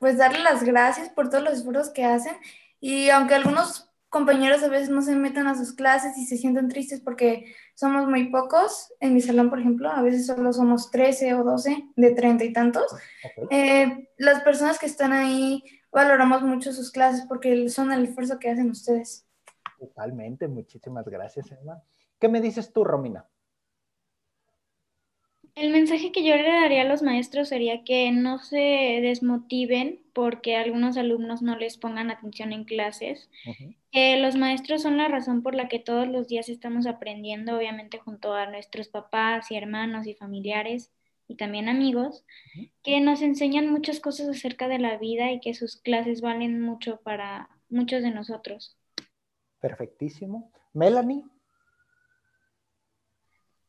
[0.00, 2.36] pues darle las gracias por todos los esfuerzos que hacen
[2.80, 6.68] y aunque algunos compañeros a veces no se meten a sus clases y se sienten
[6.68, 8.94] tristes porque somos muy pocos.
[9.00, 12.52] En mi salón, por ejemplo, a veces solo somos 13 o 12 de treinta y
[12.52, 12.84] tantos.
[13.50, 18.50] Eh, las personas que están ahí valoramos mucho sus clases porque son el esfuerzo que
[18.50, 19.26] hacen ustedes.
[19.80, 21.82] Totalmente, muchísimas gracias, Emma.
[22.20, 23.28] ¿Qué me dices tú, Romina?
[25.56, 30.56] El mensaje que yo le daría a los maestros sería que no se desmotiven porque
[30.56, 33.28] algunos alumnos no les pongan atención en clases.
[33.90, 37.98] que los maestros son la razón por la que todos los días estamos aprendiendo, obviamente
[37.98, 40.92] junto a nuestros papás y hermanos y familiares
[41.26, 42.24] y también amigos,
[42.82, 47.00] que nos enseñan muchas cosas acerca de la vida y que sus clases valen mucho
[47.02, 48.76] para muchos de nosotros.
[49.60, 50.52] Perfectísimo.
[50.74, 51.24] Melanie.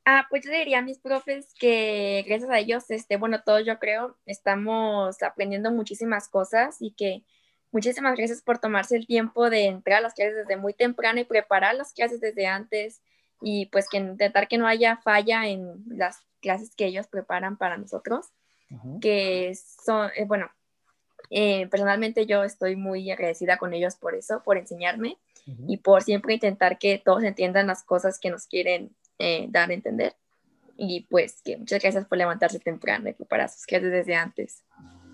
[0.08, 3.80] Ah, pues yo diría a mis profes que gracias a ellos, este, bueno, todos yo
[3.80, 7.24] creo, estamos aprendiendo muchísimas cosas y que
[7.72, 11.24] muchísimas gracias por tomarse el tiempo de entrar a las clases desde muy temprano y
[11.24, 13.02] preparar las clases desde antes
[13.41, 17.78] y pues que intentar que no haya falla en las clases que ellos preparan para
[17.78, 18.28] nosotros,
[19.02, 20.52] que son, eh, bueno,
[21.32, 25.18] eh, personalmente yo estoy muy agradecida con ellos por eso, por enseñarme
[25.68, 29.73] y por siempre intentar que todos entiendan las cosas que nos quieren eh, dar a
[29.73, 30.15] entender.
[30.78, 34.63] Y pues que muchas gracias por levantarse temprano y preparar sus clases desde antes.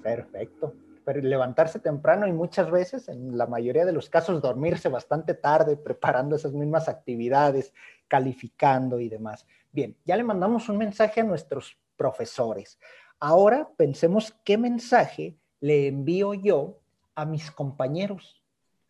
[0.01, 0.73] Perfecto.
[1.05, 5.75] Pero levantarse temprano y muchas veces, en la mayoría de los casos, dormirse bastante tarde
[5.75, 7.73] preparando esas mismas actividades,
[8.07, 9.45] calificando y demás.
[9.71, 12.79] Bien, ya le mandamos un mensaje a nuestros profesores.
[13.19, 16.79] Ahora pensemos qué mensaje le envío yo
[17.15, 18.40] a mis compañeros,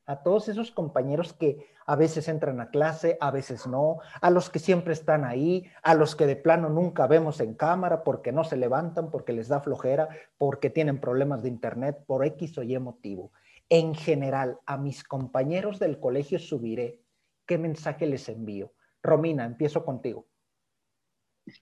[0.06, 4.50] a todos esos compañeros que a veces entran a clase, a veces no, a los
[4.50, 8.44] que siempre están ahí, a los que de plano nunca vemos en cámara porque no
[8.44, 12.78] se levantan, porque les da flojera, porque tienen problemas de internet, por X o Y
[12.80, 13.32] motivo.
[13.70, 17.02] En general, a mis compañeros del colegio subiré.
[17.46, 18.74] ¿Qué mensaje les envío?
[19.02, 20.28] Romina, empiezo contigo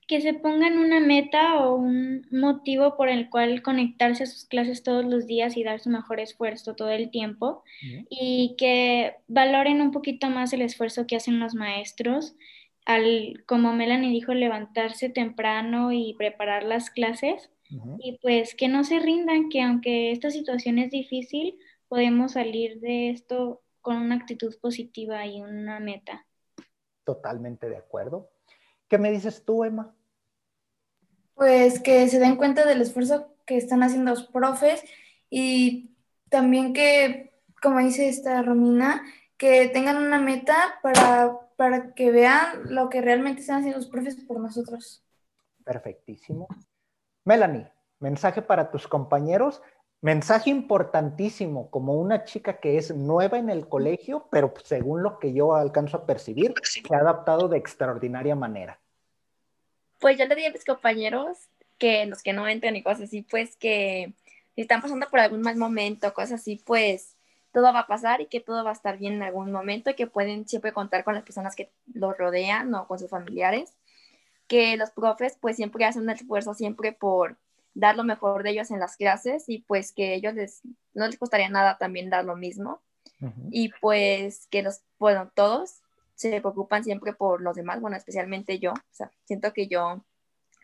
[0.08, 4.84] que se pongan una meta o un motivo por el cual conectarse a sus clases
[4.84, 7.63] todos los días y dar su mejor esfuerzo todo el tiempo
[8.10, 12.36] y que valoren un poquito más el esfuerzo que hacen los maestros
[12.86, 17.52] al, como Melanie dijo, levantarse temprano y preparar las clases
[17.99, 23.12] y pues que no se rindan, que aunque esta situación es difícil, podemos salir de
[23.12, 26.25] esto con una actitud positiva y una meta.
[27.04, 28.32] Totalmente de acuerdo.
[28.89, 29.95] ¿Qué me dices tú, Emma?
[31.36, 34.84] Pues que se den cuenta del esfuerzo que están haciendo los profes
[35.30, 35.95] y
[36.30, 39.04] también que, como dice esta Romina,
[39.38, 44.15] que tengan una meta para, para que vean lo que realmente están haciendo los profes
[44.15, 45.06] por nosotros.
[45.63, 46.47] Perfectísimo.
[47.23, 49.62] Melanie, mensaje para tus compañeros.
[50.01, 55.33] Mensaje importantísimo, como una chica que es nueva en el colegio, pero según lo que
[55.33, 58.79] yo alcanzo a percibir, se ha adaptado de extraordinaria manera.
[59.99, 61.38] Pues yo le diría a mis compañeros
[61.77, 64.13] que los que no entran y cosas así, pues que
[64.55, 67.17] si están pasando por algún mal momento, cosas así, pues
[67.51, 69.95] todo va a pasar y que todo va a estar bien en algún momento y
[69.95, 73.73] que pueden siempre contar con las personas que los rodean o con sus familiares.
[74.47, 77.38] Que los profes pues siempre hacen un esfuerzo siempre por
[77.73, 80.62] dar lo mejor de ellos en las clases y pues que ellos les,
[80.93, 82.82] no les costaría nada también dar lo mismo.
[83.51, 85.82] Y pues que los, bueno, todos
[86.15, 90.05] se preocupan siempre por los demás, bueno, especialmente yo, o sea, siento que yo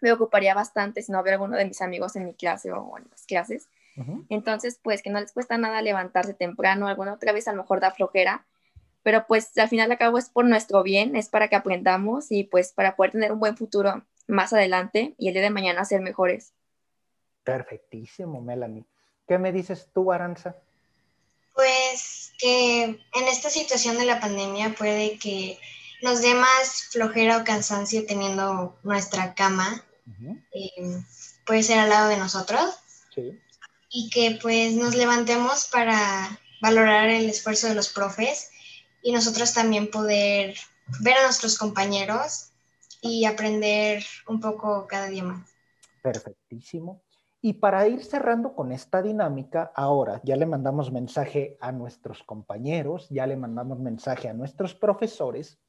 [0.02, 3.08] me ocuparía bastante si no hubiera alguno de mis amigos en mi clase o en
[3.10, 3.68] las clases.
[4.28, 7.80] Entonces, pues que no les cuesta nada levantarse temprano, alguna otra vez a lo mejor
[7.80, 8.46] da flojera,
[9.04, 12.44] pero pues al final de cabo es por nuestro bien, es para que aprendamos y
[12.44, 16.02] pues para poder tener un buen futuro más adelante y el día de mañana ser
[16.02, 16.54] mejores.
[17.46, 18.86] Perfectísimo, Melanie.
[19.28, 20.56] ¿Qué me dices tú, Aranza?
[21.54, 25.58] Pues que en esta situación de la pandemia puede que
[26.02, 29.86] nos dé más flojera o cansancio teniendo nuestra cama,
[30.52, 31.02] eh,
[31.46, 32.76] puede ser al lado de nosotros.
[33.90, 38.50] Y que pues nos levantemos para valorar el esfuerzo de los profes
[39.02, 40.58] y nosotros también poder
[41.00, 42.50] ver a nuestros compañeros
[43.02, 45.50] y aprender un poco cada día más.
[46.02, 47.02] Perfectísimo.
[47.46, 53.08] Y para ir cerrando con esta dinámica, ahora ya le mandamos mensaje a nuestros compañeros,
[53.10, 55.62] ya le mandamos mensaje a nuestros profesores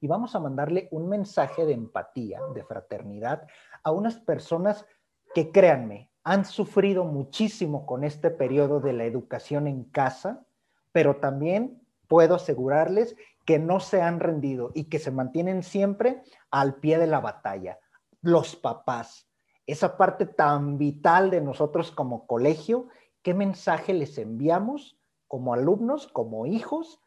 [0.00, 3.46] y vamos a mandarle un mensaje de empatía, de fraternidad
[3.82, 4.86] a unas personas
[5.34, 10.46] que créanme, han sufrido muchísimo con este periodo de la educación en casa,
[10.90, 16.76] pero también puedo asegurarles que no se han rendido y que se mantienen siempre al
[16.76, 17.78] pie de la batalla.
[18.22, 19.27] Los papás,
[19.68, 22.88] esa parte tan vital de nosotros como colegio,
[23.22, 24.96] qué mensaje les enviamos
[25.28, 27.00] como alumnos, como hijos,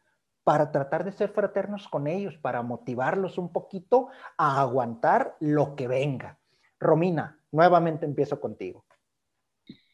[0.44, 5.88] para tratar de ser fraternos con ellos, para motivarlos un poquito a aguantar lo que
[5.88, 6.38] venga.
[6.78, 8.84] Romina, nuevamente empiezo contigo.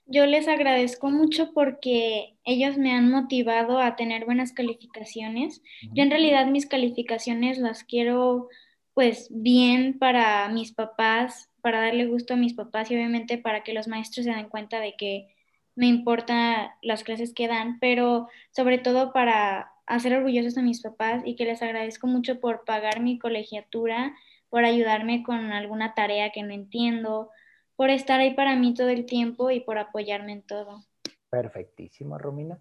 [0.04, 5.62] Yo les agradezco mucho porque ellos me han motivado a tener buenas calificaciones.
[5.92, 8.48] Yo en realidad mis calificaciones las quiero
[8.92, 13.74] pues bien para mis papás, para darle gusto a mis papás y obviamente para que
[13.74, 15.28] los maestros se den cuenta de que
[15.74, 21.20] me importan las clases que dan, pero sobre todo para hacer orgullosos a mis papás
[21.26, 24.14] y que les agradezco mucho por pagar mi colegiatura,
[24.48, 27.28] por ayudarme con alguna tarea que no entiendo,
[27.76, 30.86] por estar ahí para mí todo el tiempo y por apoyarme en todo.
[31.28, 32.58] Perfectísimo, Romina.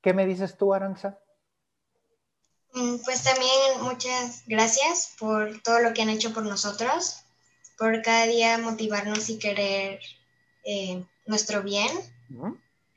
[0.00, 1.18] ¿Qué me dices tú, Aranza?
[2.72, 7.24] Mm, pues también muchas gracias por todo lo que han hecho por nosotros
[7.78, 10.00] por cada día motivarnos y querer
[10.64, 11.88] eh, nuestro bien,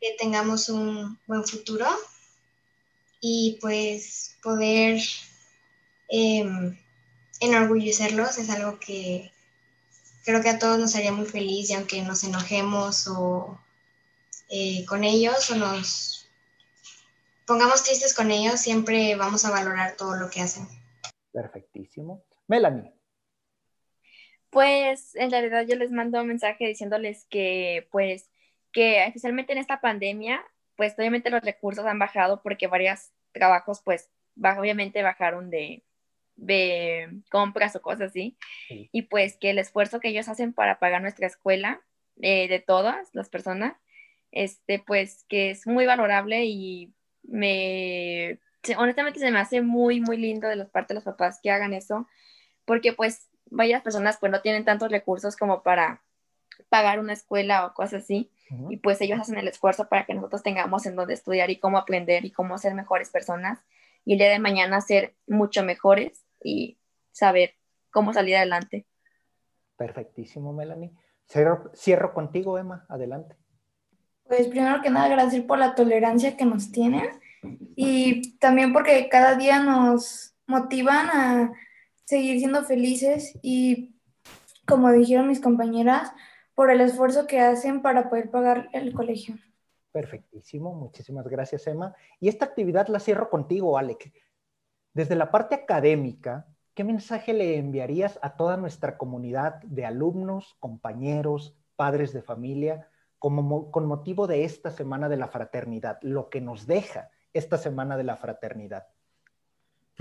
[0.02, 1.86] que tengamos un buen futuro
[3.22, 5.00] y pues poder
[6.10, 6.78] em,
[7.40, 9.32] enorgullecerlos es algo que
[10.26, 13.60] creo que a todos nos haría muy feliz y aunque nos enojemos o
[14.50, 16.28] eh, con ellos o nos
[17.46, 20.68] pongamos tristes con ellos, siempre vamos a valorar todo lo que hacen.
[21.32, 22.24] Perfectísimo.
[22.48, 22.92] Melanie.
[24.52, 28.30] Pues en realidad yo les mando un mensaje diciéndoles que pues
[28.72, 34.10] que especialmente en esta pandemia, pues obviamente los recursos han bajado porque varios trabajos pues
[34.38, 35.84] obviamente bajaron de,
[36.36, 38.38] de compras o cosas así.
[38.70, 41.82] Y pues que el esfuerzo que ellos hacen para pagar nuestra escuela,
[42.22, 43.76] eh, de todas las personas,
[44.32, 48.40] este, pues que es muy valorable y me,
[48.78, 51.74] honestamente se me hace muy, muy lindo de los parte de los papás que hagan
[51.74, 52.08] eso,
[52.66, 56.02] porque pues varias personas pues no tienen tantos recursos como para
[56.70, 58.32] pagar una escuela o cosas así.
[58.70, 61.78] Y pues ellos hacen el esfuerzo para que nosotros tengamos en dónde estudiar y cómo
[61.78, 63.60] aprender y cómo ser mejores personas.
[64.04, 66.78] Y el día de mañana ser mucho mejores y
[67.12, 67.54] saber
[67.92, 68.86] cómo salir adelante.
[69.78, 70.92] Perfectísimo, Melanie.
[71.30, 72.86] Cierro, cierro contigo, Emma.
[72.90, 73.38] Adelante.
[74.26, 77.10] Pues primero que nada, agradecer por la tolerancia que nos tienen
[77.76, 81.54] y también porque cada día nos motivan a
[82.12, 83.96] seguir siendo felices y,
[84.68, 86.12] como dijeron mis compañeras,
[86.54, 89.36] por el esfuerzo que hacen para poder pagar el colegio.
[89.94, 91.96] Perfectísimo, muchísimas gracias Emma.
[92.20, 94.12] Y esta actividad la cierro contigo, Alec.
[94.94, 101.56] Desde la parte académica, ¿qué mensaje le enviarías a toda nuestra comunidad de alumnos, compañeros,
[101.78, 102.90] padres de familia,
[103.20, 107.96] como, con motivo de esta Semana de la Fraternidad, lo que nos deja esta Semana
[107.96, 108.88] de la Fraternidad?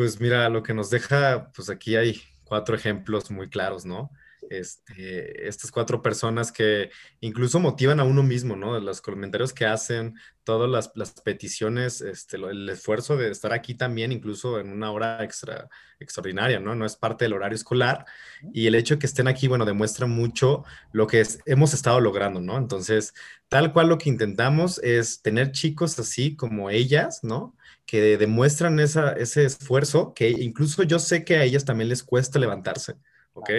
[0.01, 4.11] Pues mira, lo que nos deja, pues aquí hay cuatro ejemplos muy claros, ¿no?
[4.51, 6.91] Este, estas cuatro personas que
[7.21, 8.81] incluso motivan a uno mismo, ¿no?
[8.81, 14.59] Los comentarios que hacen, todas las, peticiones, este, el esfuerzo de estar aquí también, incluso
[14.59, 15.69] en una hora extra,
[16.01, 16.75] extraordinaria, ¿no?
[16.75, 18.07] No es parte del horario escolar.
[18.53, 22.41] Y el hecho de que estén aquí, bueno, demuestra mucho lo que hemos estado logrando,
[22.41, 22.59] ¿no?
[22.59, 23.15] Entonces,
[23.49, 27.55] tal cual lo que intentamos es tener chicos así como ellas, ¿no?
[27.87, 32.97] Que demuestran ese esfuerzo, que incluso yo sé que a ellas también les cuesta levantarse,
[33.35, 33.51] ¿ok?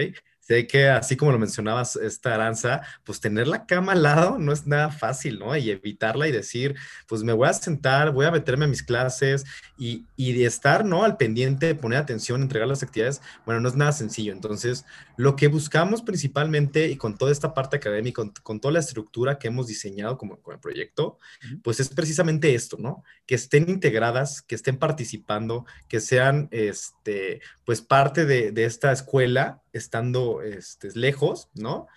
[0.42, 4.52] Sé que así como lo mencionabas, esta Aranza, pues tener la cama al lado no
[4.52, 5.56] es nada fácil, ¿no?
[5.56, 6.76] Y evitarla y decir,
[7.08, 9.46] pues me voy a sentar, voy a meterme a mis clases
[9.78, 11.04] y, y de estar, ¿no?
[11.04, 14.34] Al pendiente, poner atención, entregar las actividades, bueno, no es nada sencillo.
[14.34, 14.86] Entonces,
[15.16, 19.48] lo que buscamos principalmente y con toda esta parte académica, con, toda la estructura que
[19.48, 21.20] hemos diseñado como con el proyecto,
[21.64, 23.04] pues es precisamente esto, ¿no?
[23.26, 29.62] Que estén integradas, que estén participando, que sean, este, pues parte de, de esta escuela
[29.74, 31.88] estando este, lejos, ¿no?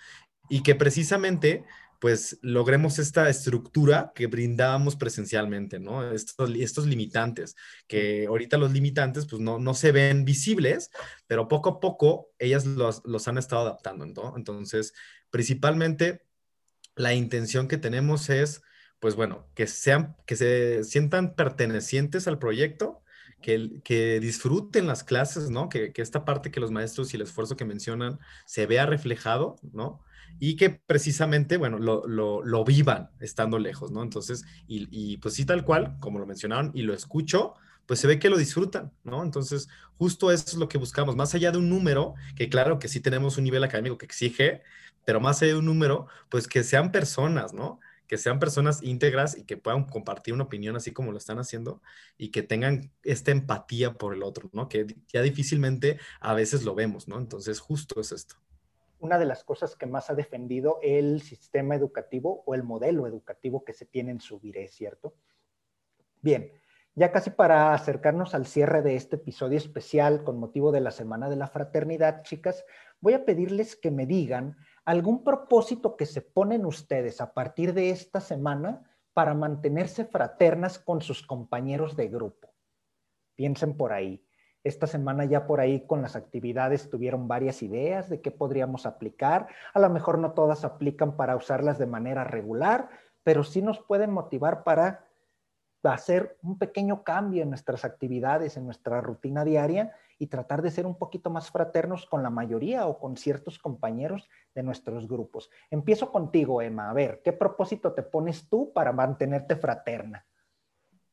[0.48, 1.64] Y que precisamente
[2.04, 6.12] pues logremos esta estructura que brindábamos presencialmente, ¿no?
[6.12, 7.56] Estos, estos limitantes,
[7.86, 10.90] que ahorita los limitantes pues no, no se ven visibles,
[11.26, 14.34] pero poco a poco ellas los, los han estado adaptando, ¿no?
[14.36, 14.92] Entonces,
[15.30, 16.26] principalmente
[16.94, 18.60] la intención que tenemos es,
[18.98, 23.02] pues bueno, que sean, que se sientan pertenecientes al proyecto,
[23.40, 25.68] que, disfruten las clases, ¿no?
[25.68, 30.02] Que, esta parte que los maestros y el esfuerzo que mencionan se vea reflejado, ¿no?
[30.40, 34.02] Y que precisamente, bueno, lo, vivan estando lejos, ¿no?
[34.02, 37.54] Entonces, y, pues sí, tal cual, como lo mencionaron, y lo escucho,
[37.86, 39.22] pues se ve que lo disfrutan, ¿no?
[39.22, 39.68] Entonces,
[39.98, 43.00] justo eso es lo que buscamos, más allá de un número, que claro que sí
[43.00, 44.62] tenemos un nivel académico que exige,
[45.04, 47.80] pero más allá de un número, pues que sean personas, ¿no?
[48.14, 51.82] Que sean personas íntegras y que puedan compartir una opinión así como lo están haciendo
[52.16, 54.68] y que tengan esta empatía por el otro, ¿no?
[54.68, 57.18] Que ya difícilmente a veces lo vemos, ¿no?
[57.18, 58.36] Entonces, justo es esto.
[59.00, 63.64] Una de las cosas que más ha defendido el sistema educativo o el modelo educativo
[63.64, 65.16] que se tiene en Subiré, ¿cierto?
[66.22, 66.52] Bien,
[66.94, 71.28] ya casi para acercarnos al cierre de este episodio especial con motivo de la Semana
[71.28, 72.64] de la Fraternidad, chicas,
[73.00, 77.90] voy a pedirles que me digan algún propósito que se ponen ustedes a partir de
[77.90, 82.52] esta semana para mantenerse fraternas con sus compañeros de grupo.
[83.34, 84.26] Piensen por ahí.
[84.62, 89.48] Esta semana ya por ahí con las actividades tuvieron varias ideas de qué podríamos aplicar.
[89.74, 92.88] A lo mejor no todas aplican para usarlas de manera regular,
[93.22, 95.06] pero sí nos pueden motivar para
[95.88, 100.86] hacer un pequeño cambio en nuestras actividades, en nuestra rutina diaria y tratar de ser
[100.86, 105.50] un poquito más fraternos con la mayoría o con ciertos compañeros de nuestros grupos.
[105.70, 106.90] Empiezo contigo, Emma.
[106.90, 110.24] A ver, ¿qué propósito te pones tú para mantenerte fraterna?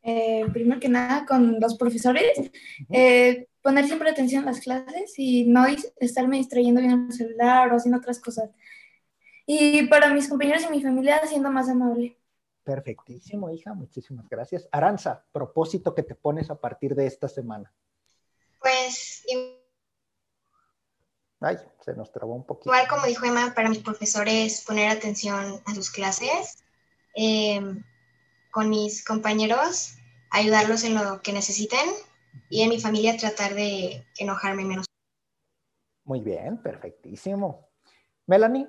[0.03, 2.51] Eh, primero que nada, con los profesores,
[2.89, 5.65] eh, poner siempre atención a las clases y no
[5.99, 8.49] estarme distrayendo bien el celular o haciendo otras cosas.
[9.45, 12.17] Y para mis compañeros y mi familia, siendo más amable.
[12.63, 13.73] Perfectísimo, hija.
[13.73, 14.67] Muchísimas gracias.
[14.71, 17.73] Aranza, propósito que te pones a partir de esta semana.
[18.59, 19.25] Pues.
[21.39, 22.69] Ay, se nos trabó un poquito.
[22.69, 26.63] Igual como dijo Emma, para mis profesores poner atención a sus clases,
[27.15, 27.83] em,
[28.51, 29.95] con mis compañeros,
[30.29, 31.89] ayudarlos en lo que necesiten
[32.49, 34.85] y en mi familia tratar de enojarme menos.
[36.03, 37.69] Muy bien, perfectísimo.
[38.27, 38.67] Melanie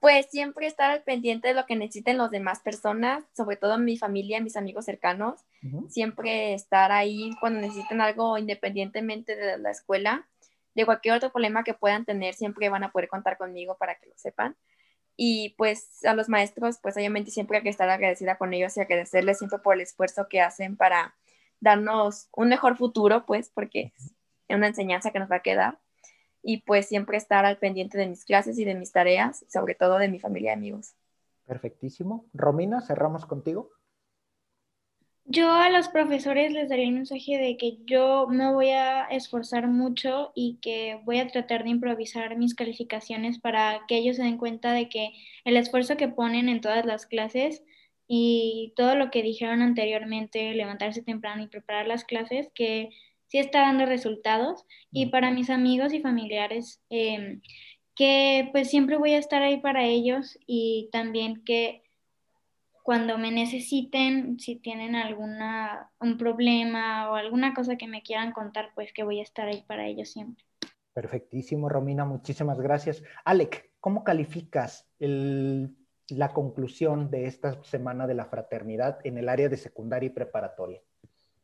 [0.00, 3.96] pues siempre estar al pendiente de lo que necesiten las demás personas, sobre todo mi
[3.96, 5.40] familia, mis amigos cercanos,
[5.88, 10.28] siempre estar ahí cuando necesiten algo independientemente de la escuela,
[10.74, 14.06] de cualquier otro problema que puedan tener, siempre van a poder contar conmigo para que
[14.06, 14.56] lo sepan.
[15.16, 18.80] Y pues a los maestros, pues obviamente siempre hay que estar agradecida con ellos y
[18.80, 21.16] agradecerles siempre por el esfuerzo que hacen para
[21.58, 25.80] darnos un mejor futuro, pues porque es una enseñanza que nos va a quedar
[26.48, 29.98] y pues siempre estar al pendiente de mis clases y de mis tareas, sobre todo
[29.98, 30.94] de mi familia y amigos.
[31.44, 32.24] Perfectísimo.
[32.32, 33.68] Romina, cerramos contigo.
[35.26, 39.68] Yo a los profesores les daría un mensaje de que yo me voy a esforzar
[39.68, 44.38] mucho y que voy a tratar de improvisar mis calificaciones para que ellos se den
[44.38, 45.12] cuenta de que
[45.44, 47.62] el esfuerzo que ponen en todas las clases
[48.06, 52.88] y todo lo que dijeron anteriormente, levantarse temprano y preparar las clases, que
[53.28, 54.64] sí está dando resultados.
[54.90, 57.40] Y para mis amigos y familiares, em,
[57.94, 61.82] que pues siempre voy a estar ahí para ellos y también que
[62.88, 68.70] cuando me necesiten, si tienen alguna, un problema o alguna cosa que me quieran contar,
[68.74, 70.42] pues que voy a estar ahí para ellos siempre.
[70.94, 73.02] Perfectísimo, Romina, muchísimas gracias.
[73.26, 79.58] Alec, ¿cómo calificas la conclusión de esta semana de la fraternidad en el área de
[79.58, 80.80] secundaria y preparatoria?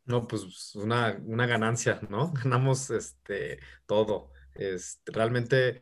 [0.07, 1.13] No, pues una,
[1.47, 2.33] ganancia, ¿no?
[2.45, 4.33] Ganamos este, todo.
[4.55, 5.81] Este, realmente,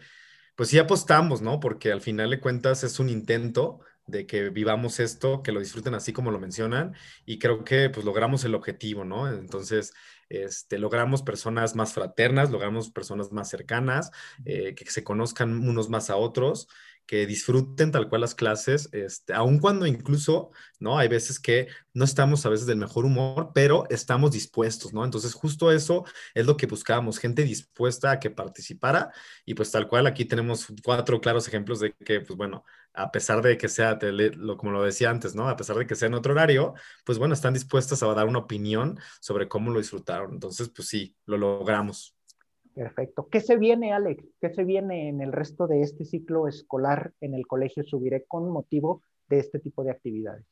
[0.55, 1.61] pues sí apostamos, ¿no?
[1.61, 5.95] Porque al final de cuentas es un intento de que vivamos esto, que lo disfruten
[5.95, 6.95] así como lo mencionan
[7.25, 9.29] y creo que pues logramos el objetivo, ¿no?
[9.29, 9.93] Entonces,
[10.29, 14.11] este, logramos personas más fraternas, logramos personas más cercanas,
[14.45, 16.68] eh, que se conozcan unos más a otros
[17.07, 20.98] que disfruten tal cual las clases, este, aun cuando incluso, ¿no?
[20.98, 25.05] Hay veces que no estamos a veces del mejor humor, pero estamos dispuestos, ¿no?
[25.05, 29.12] Entonces, justo eso es lo que buscábamos, gente dispuesta a que participara
[29.44, 33.42] y pues tal cual aquí tenemos cuatro claros ejemplos de que, pues bueno, a pesar
[33.42, 35.48] de que sea, lo, como lo decía antes, ¿no?
[35.48, 36.74] A pesar de que sea en otro horario,
[37.05, 40.32] pues bueno, están dispuestas a dar una opinión sobre cómo lo disfrutaron.
[40.32, 42.14] Entonces, pues sí, lo logramos.
[42.75, 43.29] Perfecto.
[43.31, 44.25] ¿Qué se viene, Alex?
[44.41, 48.49] ¿Qué se viene en el resto de este ciclo escolar en el colegio Subiré con
[48.51, 50.47] motivo de este tipo de actividades?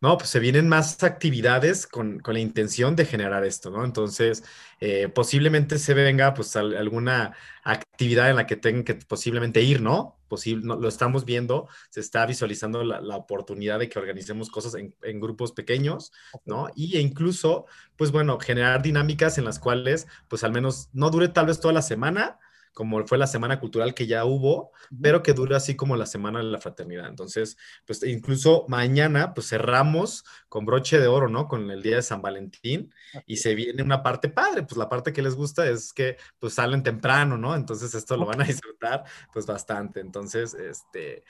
[0.00, 3.84] No, pues se vienen más actividades con, la intención de generar esto, ¿no?
[3.84, 4.44] Entonces,
[4.80, 7.34] eh, posiblemente se venga pues alguna
[7.64, 10.18] actividad en la que tengan que posiblemente ir, ¿no?
[10.28, 15.52] Posible, lo estamos viendo, se está visualizando la, oportunidad de que organicemos cosas en, grupos
[15.52, 16.12] pequeños,
[16.44, 16.68] ¿no?
[16.76, 21.28] Y e incluso, pues bueno, generar dinámicas en las cuales, pues al menos no dure
[21.28, 22.38] tal vez toda la semana,
[22.72, 26.38] como fue la semana cultural que ya hubo, pero que dura así como la semana
[26.38, 27.08] de la fraternidad.
[27.08, 27.56] Entonces,
[27.86, 31.48] pues incluso mañana, pues cerramos con broche de oro, ¿no?
[31.48, 32.92] Con el día de San Valentín
[33.26, 36.54] y se viene una parte padre, pues la parte que les gusta es que pues
[36.54, 37.54] salen temprano, ¿no?
[37.54, 40.00] Entonces esto lo van a disfrutar pues bastante.
[40.00, 41.24] Entonces, este,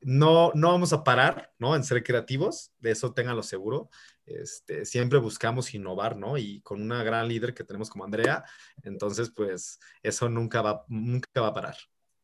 [0.00, 1.76] no, no vamos a parar, ¿no?
[1.76, 3.90] En ser creativos, de eso ténganlo seguro.
[4.24, 6.38] Este, siempre buscamos innovar, ¿no?
[6.38, 8.44] Y con una gran líder que tenemos como Andrea,
[8.82, 11.76] entonces, pues eso nunca va, nunca va a parar.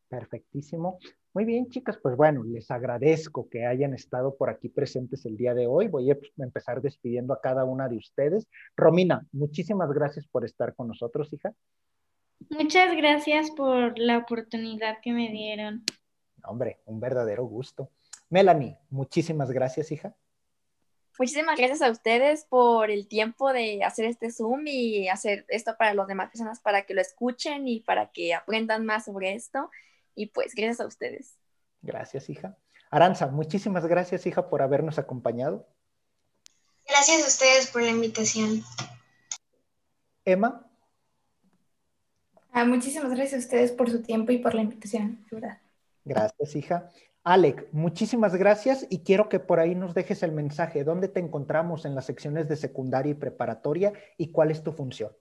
[0.07, 0.99] Perfectísimo.
[1.33, 5.53] Muy bien, chicas, pues bueno, les agradezco que hayan estado por aquí presentes el día
[5.53, 5.87] de hoy.
[5.87, 8.47] Voy a empezar despidiendo a cada una de ustedes.
[8.75, 11.53] Romina, muchísimas gracias por estar con nosotros, hija.
[12.49, 15.83] Muchas gracias por la oportunidad que me dieron.
[16.47, 17.91] Hombre, un verdadero gusto.
[18.29, 20.15] Melanie, muchísimas gracias, hija.
[21.19, 25.95] Muchísimas gracias a ustedes por el tiempo de hacer este Zoom y hacer esto para
[25.95, 29.71] las demás personas para que lo escuchen y para que aprendan más sobre esto.
[30.13, 31.37] Y pues gracias a ustedes.
[31.81, 32.57] Gracias, hija.
[32.91, 35.67] Aranza, muchísimas gracias, hija, por habernos acompañado.
[36.87, 38.63] Gracias a ustedes por la invitación.
[40.23, 40.69] Emma.
[42.51, 45.25] Ah, muchísimas gracias a ustedes por su tiempo y por la invitación.
[46.07, 46.89] Gracias, hija.
[47.23, 50.85] Alec, muchísimas gracias y quiero que por ahí nos dejes el mensaje.
[50.85, 55.11] ¿Dónde te encontramos en las secciones de secundaria y preparatoria y cuál es tu función?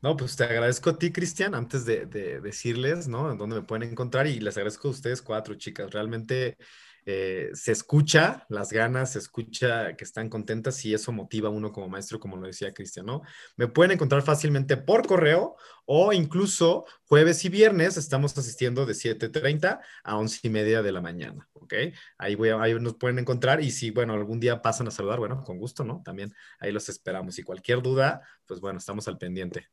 [0.00, 3.36] No, pues te agradezco a ti, Cristian, antes de, de, decirles, ¿no?
[3.36, 5.90] Dónde me pueden encontrar y les agradezco a ustedes cuatro, chicas.
[5.90, 6.56] Realmente
[7.04, 11.72] eh, se escucha las ganas, se escucha que están contentas y eso motiva a uno
[11.72, 13.22] como maestro, como lo decía Cristian, ¿no?
[13.56, 19.80] Me pueden encontrar fácilmente por correo o incluso jueves y viernes estamos asistiendo de 7.30
[20.04, 21.74] a 11 y media de la mañana, ¿ok?
[22.18, 25.42] Ahí, voy ahí nos pueden encontrar y si, bueno, algún día pasan a saludar, bueno,
[25.44, 26.02] con gusto, ¿no?
[26.04, 29.68] También ahí los esperamos y cualquier duda, pues bueno, estamos al pendiente.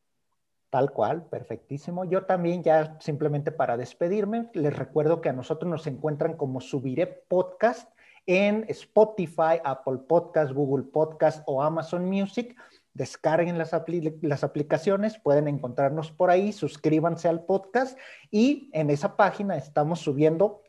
[0.70, 2.04] Tal cual, perfectísimo.
[2.04, 7.08] Yo también ya simplemente para despedirme, les recuerdo que a nosotros nos encuentran como Subiré
[7.08, 7.90] Podcast
[8.26, 12.56] en Spotify, Apple Podcast, Google Podcast o Amazon Music.
[12.94, 13.72] Descarguen las,
[14.22, 17.98] las aplicaciones, pueden encontrarnos por ahí, suscríbanse al podcast
[18.30, 20.62] y en esa página estamos subiendo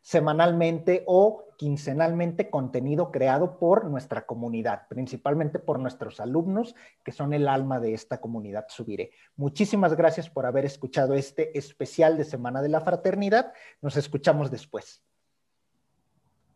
[0.00, 7.46] semanalmente o quincenalmente contenido creado por nuestra comunidad, principalmente por nuestros alumnos, que son el
[7.46, 9.10] alma de esta comunidad Subiré.
[9.36, 13.52] Muchísimas gracias por haber escuchado este especial de Semana de la Fraternidad.
[13.82, 15.02] Nos escuchamos después.